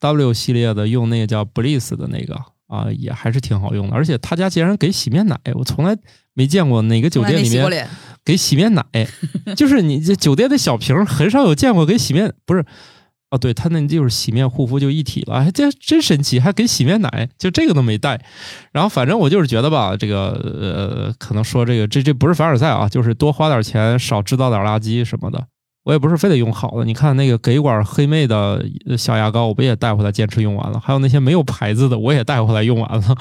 [0.00, 2.34] W 系列的用那个叫 Bliss 的那个
[2.68, 3.96] 啊，也还是挺好用的。
[3.96, 5.96] 而且他家竟然给洗面奶，我从来
[6.34, 7.88] 没见过哪个酒店里面
[8.24, 8.84] 给洗面奶，
[9.56, 12.64] 就是你这酒店的小瓶很少有见过给洗面，不是。
[13.30, 18.18] 哦，对，他那就是洗面护肤就一体了，哎，这真神奇，还给洗面奶，就这个都没带。
[18.72, 25.46] 然后反正我就是觉得吧，这个呃，可能说这个这这不是凡尔赛啊，就是多花点钱，少制造点垃圾什么的。
[25.88, 28.62] 我也不是非得用好的，你看那个给管黑妹的
[28.98, 30.78] 小牙膏，我不也带回来坚持用完了？
[30.78, 33.16] 还有那些没有牌子的，我也带回来用完了。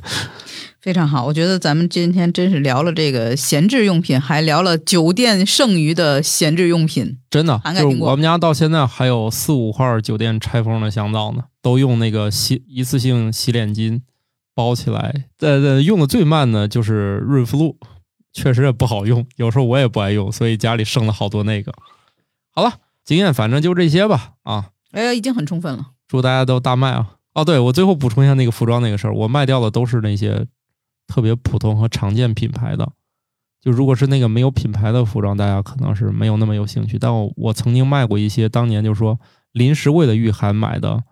[0.82, 1.24] 非常好。
[1.24, 7.16] 我觉得咱们今天真是聊了这个闲置用品，还聊了酒店剩余的闲置用品。
[7.30, 14.02] 真的，就我们家到现在还有四五块酒店拆封的香皂呢，都用那个洗一次性洗脸巾
[14.54, 15.24] 包起来。
[15.38, 17.78] 呃呃，用的最慢的就是润肤露，
[18.34, 21.72] 确实也不好用，有时候我也不爱用，所以家里剩了好多那个。
[22.54, 22.74] 好了，
[23.04, 25.90] 经验反正就这些吧啊，哎，已经很充分了。
[26.06, 27.16] 祝大家都大卖啊！
[27.34, 30.46] 哦，对我最后补充一下那个服装那个事儿，我卖掉的都是那些
[31.08, 32.92] 特别普通和常见品牌的。
[33.60, 36.96] 就如果是那个没有品牌的服装，大家可能是没有那么有兴趣。
[36.98, 39.18] 但我我曾经卖过一些，当年就是说
[39.50, 41.02] 临时为了御寒买的，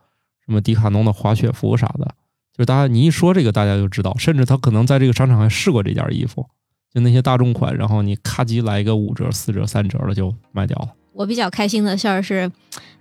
[0.46, 2.14] 什么迪卡侬的滑雪服啥的。
[2.52, 6.46] 就是大家你一说这个，大家就知道，甚至他可能在这个商场还试过这件衣服，
[6.92, 10.90] 就那些大众款，然后你咔叽来一个五折、四折、三折的就卖掉了。
[11.12, 12.50] 我比较开心的事儿是，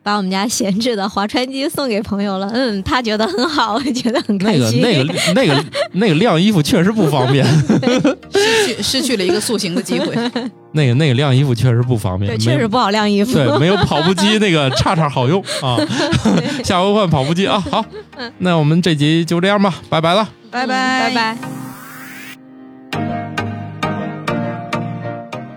[0.04, 2.50] 把我们家闲置的划船机送给朋友了。
[2.54, 5.14] 嗯，他觉得很好，我觉得很开心那个。
[5.34, 7.46] 那个 那个那个晾衣服确实不方便，
[8.34, 10.16] 失去失去了一个塑形的机会。
[10.74, 13.34] 那个那个晾衣服确实不方便，对，确实不好晾衣服。
[13.34, 15.78] 对，没有跑步机那个叉叉好用啊。
[16.64, 17.60] 下回换跑步机啊。
[17.70, 17.84] 好，
[18.40, 20.28] 那我们这集就这样吧，拜拜了。
[20.50, 21.71] 拜嗯拜拜。